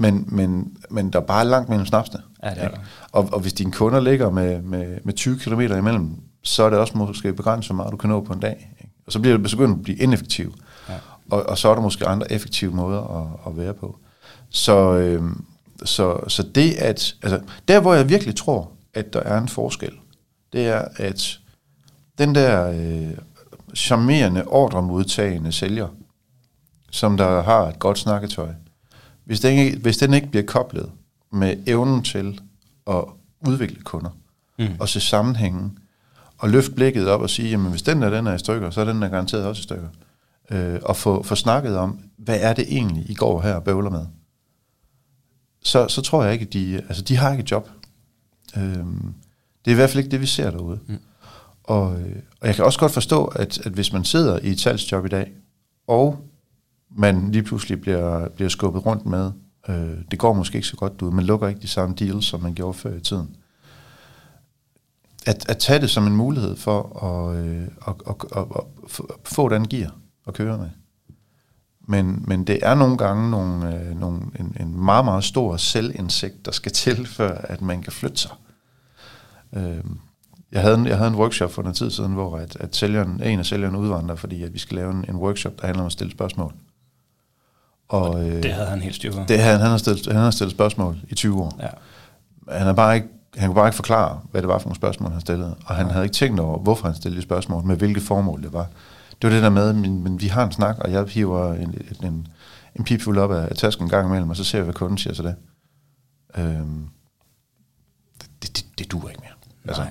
men, 0.02 0.26
men, 0.28 0.78
men 0.90 1.10
der 1.10 1.20
er 1.20 1.24
bare 1.24 1.46
langt 1.46 1.70
mellem 1.70 1.86
snapsene. 1.86 2.22
Ja, 2.44 2.50
det 2.50 2.64
er 2.64 2.68
der. 2.68 2.78
Og, 3.12 3.30
og 3.34 3.40
hvis 3.40 3.54
dine 3.54 3.72
kunder 3.72 4.00
ligger 4.00 4.30
med, 4.30 4.62
med, 4.62 4.98
med 5.04 5.14
20 5.14 5.40
km 5.40 5.60
imellem, 5.60 6.10
så 6.44 6.64
er 6.64 6.70
det 6.70 6.80
også 6.80 6.98
måske 6.98 7.34
begrænset, 7.34 7.68
hvor 7.68 7.76
meget 7.76 7.92
du 7.92 7.98
kan 7.98 8.10
nå 8.10 8.22
på 8.22 8.34
en 8.34 8.40
dag. 8.40 8.76
Ikke? 8.82 8.94
Og 9.06 9.12
så 9.12 9.20
bliver 9.20 9.38
det 9.38 9.52
begyndt 9.52 9.78
at 9.78 9.84
blive 9.84 9.98
ineffektivt. 9.98 10.56
Ja. 10.90 10.94
Og, 11.32 11.44
og 11.50 11.58
så 11.58 11.70
er 11.70 11.76
der 11.76 11.82
måske 11.82 12.08
andre 12.08 12.32
effektive 12.32 12.72
måder 12.72 13.02
at, 13.02 13.52
at 13.52 13.58
være 13.58 13.74
på. 13.74 13.98
Så, 14.50 14.94
øh, 14.94 15.24
så, 15.84 16.20
så 16.28 16.44
det 16.44 16.74
at, 16.74 17.16
altså, 17.24 17.42
der 17.68 17.80
hvor 17.80 17.94
jeg 17.94 18.10
virkelig 18.10 18.36
tror, 18.36 18.72
at 18.94 19.14
der 19.14 19.20
er 19.20 19.38
en 19.38 19.48
forskel, 19.48 19.92
det 20.54 20.68
er, 20.68 20.86
at 20.96 21.40
den 22.18 22.36
der 22.36 22.70
øh, 22.70 23.18
charmerende, 23.76 24.48
ordremodtagende 24.48 25.52
sælger, 25.52 25.88
som 26.92 27.18
der 27.18 27.44
har 27.44 27.68
et 27.68 27.80
godt 27.80 28.00
snakketøj, 28.00 28.50
hvis 29.26 29.40
den, 29.40 29.60
ikke, 29.60 29.78
hvis 29.78 29.98
den 29.98 30.14
ikke 30.14 30.28
bliver 30.28 30.46
koblet 30.46 30.90
med 31.32 31.56
evnen 31.68 32.04
til 32.04 32.42
at 32.88 33.04
udvikle 33.48 33.82
kunder, 33.84 34.10
mm. 34.60 34.68
og 34.80 34.90
se 34.90 35.00
sammenhængen, 35.00 35.78
og 36.38 36.50
løfte 36.50 36.72
blikket 36.72 37.08
op 37.08 37.22
og 37.22 37.30
sige, 37.30 37.50
jamen 37.50 37.72
hvis 37.72 37.82
den 37.82 38.02
der 38.02 38.10
den 38.10 38.28
er 38.28 38.34
i 38.34 38.40
stykker, 38.40 38.70
så 38.70 38.82
er 38.82 38.86
den 38.86 39.02
der 39.02 39.10
garanteret 39.10 39.46
også 39.46 39.60
i 39.60 39.64
stykker. 39.64 39.88
Øh, 40.52 40.80
og 40.84 40.96
få, 40.96 41.24
få 41.24 41.36
snakket 41.36 41.78
om, 41.78 42.00
hvad 42.18 42.38
er 42.42 42.54
det 42.54 42.66
egentlig, 42.70 43.10
I 43.10 43.14
går 43.14 43.42
her 43.42 43.54
og 43.54 43.64
bøvler 43.64 43.90
med? 43.90 44.06
Så, 45.64 45.88
så 45.88 46.02
tror 46.02 46.24
jeg 46.24 46.34
ikke, 46.34 46.46
at 46.46 46.54
de, 46.54 46.76
altså 46.88 47.04
de 47.04 47.18
har 47.18 47.32
ikke 47.32 47.42
et 47.42 47.52
job. 47.52 47.70
Øh, 48.58 48.64
det 49.66 49.68
er 49.68 49.72
i 49.72 49.74
hvert 49.74 49.90
fald 49.90 50.04
ikke 50.04 50.12
det, 50.12 50.22
vi 50.22 50.26
ser 50.26 50.52
derude. 50.52 50.80
Mm. 50.88 51.00
Og, 51.64 51.86
og 52.42 52.48
jeg 52.48 52.56
kan 52.56 52.66
også 52.66 52.80
godt 52.80 52.92
forstå, 52.92 53.26
at, 53.26 53.66
at 53.66 53.72
hvis 53.72 53.94
man 53.94 54.04
sidder 54.04 54.40
i 54.40 54.50
et 54.50 54.60
salgsjob 54.60 55.06
i 55.06 55.10
dag, 55.10 55.32
og 55.88 56.28
man 56.90 57.32
lige 57.32 57.44
pludselig 57.44 57.82
bliver, 57.82 58.30
bliver 58.30 58.50
skubbet 58.50 58.86
rundt 58.86 59.06
med. 59.06 59.32
Øh, 59.70 59.98
det 60.12 60.20
går 60.20 60.34
måske 60.34 60.56
ikke 60.56 60.68
så 60.68 60.76
godt 60.76 61.02
ud. 61.02 61.12
Man 61.12 61.26
lukker 61.26 61.48
ikke 61.48 61.62
de 61.62 61.68
samme 61.68 61.96
deals, 61.96 62.26
som 62.26 62.42
man 62.42 62.54
gjorde 62.54 62.74
før 62.74 62.96
i 62.96 63.00
tiden. 63.00 63.36
At, 65.26 65.50
at 65.50 65.58
tage 65.58 65.80
det 65.80 65.90
som 65.90 66.08
en 66.08 66.16
mulighed 66.16 66.56
for 66.56 67.04
at, 67.04 67.38
øh, 67.38 67.68
at, 67.88 67.96
at, 68.10 68.16
at, 68.38 68.46
at 68.56 69.04
få 69.24 69.50
den 69.50 69.68
gear 69.68 69.96
at 70.28 70.34
køre 70.34 70.58
med. 70.58 70.70
Men, 71.92 72.24
men 72.28 72.44
det 72.44 72.60
er 72.62 72.76
nogle 72.76 72.98
gange 72.98 73.32
nogle, 73.32 73.76
øh, 73.76 74.00
nogle, 74.00 74.20
en, 74.40 74.56
en 74.60 74.86
meget, 74.86 75.06
meget 75.06 75.24
stor 75.24 75.58
selvindsigt, 75.58 76.46
der 76.46 76.52
skal 76.52 76.72
til, 76.72 77.08
før 77.08 77.38
at 77.38 77.62
man 77.62 77.82
kan 77.82 77.94
flytte 77.94 78.18
sig. 78.18 78.32
Øh, 79.56 79.84
jeg 80.52 80.62
havde, 80.62 80.76
en, 80.76 80.88
jeg 80.88 80.98
havde 80.98 81.10
en 81.10 81.16
workshop 81.16 81.52
for 81.52 81.62
en 81.62 81.74
tid 81.74 81.92
siden, 81.92 82.14
hvor 82.14 82.38
at, 82.38 82.58
at 82.60 82.76
sælgeren, 82.76 83.22
en 83.24 83.40
af 83.40 83.46
sælgerne 83.46 83.78
udvandrer, 83.78 84.16
fordi 84.16 84.44
at 84.44 84.54
vi 84.54 84.60
skal 84.60 84.76
lave 84.78 84.92
en, 84.92 85.06
en 85.10 85.16
workshop, 85.16 85.54
der 85.60 85.66
handler 85.66 85.82
om 85.82 85.86
at 85.86 85.92
stille 85.92 86.12
spørgsmål. 86.12 86.54
Og, 87.90 88.30
øh, 88.30 88.44
det 88.44 88.54
havde 88.54 88.68
han 88.68 88.82
helt 88.82 88.96
styr 88.96 89.12
på. 89.12 89.20
Det 89.28 89.40
havde, 89.40 89.60
han, 89.60 89.70
har 89.70 89.78
stillet, 89.78 90.06
han 90.06 90.16
har 90.16 90.32
stillet 90.32 90.52
spørgsmål 90.52 90.98
i 91.10 91.16
20 91.16 91.42
år. 91.42 91.60
Ja. 91.60 91.70
Han, 92.58 92.66
har 92.66 92.74
bare 92.74 92.96
ikke, 92.96 93.08
han 93.38 93.48
kunne 93.48 93.56
bare 93.56 93.68
ikke 93.68 93.76
forklare, 93.76 94.20
hvad 94.32 94.42
det 94.42 94.48
var 94.48 94.60
for 94.60 94.66
nogle 94.66 94.76
spørgsmål, 94.76 95.12
han 95.12 95.22
stillede. 95.22 95.56
Og 95.66 95.76
han 95.76 95.86
ja. 95.86 95.92
havde 95.92 96.06
ikke 96.06 96.14
tænkt 96.14 96.40
over, 96.40 96.60
hvorfor 96.60 96.88
han 96.88 96.96
stillede 96.96 97.18
de 97.22 97.24
spørgsmål, 97.24 97.66
med 97.66 97.76
hvilke 97.76 98.02
formål 98.02 98.44
det 98.44 98.54
var. 98.54 98.68
Det 99.22 99.30
var 99.30 99.36
det 99.36 99.44
der 99.44 99.50
med, 99.50 99.74
men, 99.74 100.04
men 100.04 100.22
vi 100.22 100.28
har 100.28 100.46
en 100.46 100.52
snak, 100.52 100.80
og 100.80 100.92
jeg 100.92 101.06
hiver 101.06 101.54
en, 101.54 101.76
en, 102.04 102.28
en 102.76 102.84
pipfuld 102.84 103.18
op 103.18 103.32
af, 103.32 103.48
af 103.50 103.56
tasken 103.56 103.86
en 103.86 103.90
gang 103.90 104.08
imellem, 104.08 104.30
og 104.30 104.38
så 104.38 104.44
ser 104.44 104.58
vi, 104.58 104.64
hvad 104.64 104.74
kunden 104.74 104.98
siger 104.98 105.14
til 105.14 105.24
det. 105.24 105.36
Øhm, 106.38 106.88
det 108.82 108.92
duer 108.92 109.10
ikke 109.10 109.22
mere. 109.22 109.34
Altså. 109.66 109.84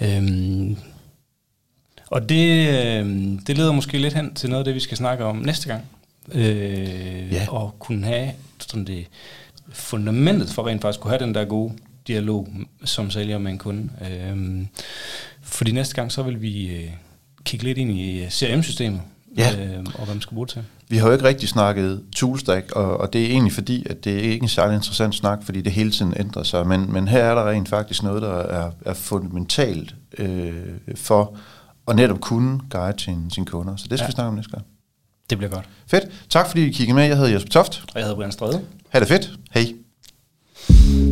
Nej. 0.00 0.16
Øhm, 0.16 0.76
og 2.06 2.28
det, 2.28 2.68
øh, 2.68 3.06
det 3.46 3.56
leder 3.56 3.72
måske 3.72 3.98
lidt 3.98 4.14
hen 4.14 4.34
til 4.34 4.50
noget 4.50 4.60
af 4.60 4.64
det, 4.64 4.74
vi 4.74 4.80
skal 4.80 4.96
snakke 4.96 5.24
om 5.24 5.36
næste 5.36 5.68
gang. 5.68 5.84
Øh, 6.32 7.32
ja. 7.32 7.46
Og 7.48 7.76
kunne 7.78 8.06
have 8.06 8.32
sådan 8.60 8.84
det 8.84 9.06
fundamentet 9.72 10.50
for 10.50 10.66
rent 10.66 10.82
faktisk 10.82 11.00
kunne 11.00 11.10
have 11.10 11.24
den 11.24 11.34
der 11.34 11.44
gode 11.44 11.72
dialog 12.06 12.48
som 12.84 13.10
sælger 13.10 13.38
med 13.38 13.52
en 13.52 13.58
kunde. 13.58 13.90
Øh, 14.10 14.66
fordi 15.42 15.72
næste 15.72 15.94
gang, 15.94 16.12
så 16.12 16.22
vil 16.22 16.42
vi 16.42 16.66
øh, 16.66 16.90
kigge 17.44 17.64
lidt 17.64 17.78
ind 17.78 17.90
i 17.90 18.26
CRM-systemet, 18.30 19.00
ja. 19.36 19.50
øh, 19.58 19.78
og 19.78 20.04
hvad 20.04 20.14
man 20.14 20.20
skal 20.20 20.34
bruge 20.34 20.46
til. 20.46 20.62
Vi 20.88 20.96
har 20.96 21.06
jo 21.06 21.12
ikke 21.12 21.24
rigtig 21.24 21.48
snakket 21.48 22.02
toolstack, 22.14 22.72
og, 22.72 22.96
og 23.00 23.12
det 23.12 23.22
er 23.22 23.26
egentlig 23.26 23.52
fordi, 23.52 23.86
at 23.90 24.04
det 24.04 24.14
er 24.14 24.20
ikke 24.20 24.42
en 24.42 24.48
særlig 24.48 24.74
interessant 24.74 25.14
snak, 25.14 25.44
fordi 25.44 25.60
det 25.60 25.72
hele 25.72 25.90
tiden 25.90 26.14
ændrer 26.16 26.42
sig, 26.42 26.66
men, 26.66 26.92
men 26.92 27.08
her 27.08 27.24
er 27.24 27.34
der 27.34 27.50
rent 27.50 27.68
faktisk 27.68 28.02
noget, 28.02 28.22
der 28.22 28.34
er, 28.34 28.70
er 28.86 28.94
fundamentalt 28.94 29.94
øh, 30.18 30.52
for 30.94 31.36
at 31.88 31.96
netop 31.96 32.20
kunne 32.20 32.60
guide 32.70 33.00
sin, 33.00 33.30
sine 33.30 33.46
kunder. 33.46 33.76
Så 33.76 33.86
det 33.90 33.98
skal 33.98 34.04
ja. 34.04 34.08
vi 34.08 34.12
snakke 34.12 34.28
om 34.28 34.34
næste 34.34 34.50
gang. 34.50 34.64
Det 35.30 35.38
bliver 35.38 35.50
godt. 35.50 35.68
Fedt. 35.86 36.04
Tak 36.28 36.46
fordi 36.46 36.66
I 36.66 36.72
kiggede 36.72 36.94
med. 36.94 37.04
Jeg 37.04 37.16
hedder 37.16 37.32
Jesper 37.32 37.50
Toft. 37.50 37.84
Og 37.88 37.92
jeg 37.94 38.02
hedder 38.02 38.16
Brian 38.16 38.32
Strøde. 38.32 38.60
Ha' 38.88 39.00
det 39.00 39.08
fedt. 39.08 39.30
Hej. 39.54 41.11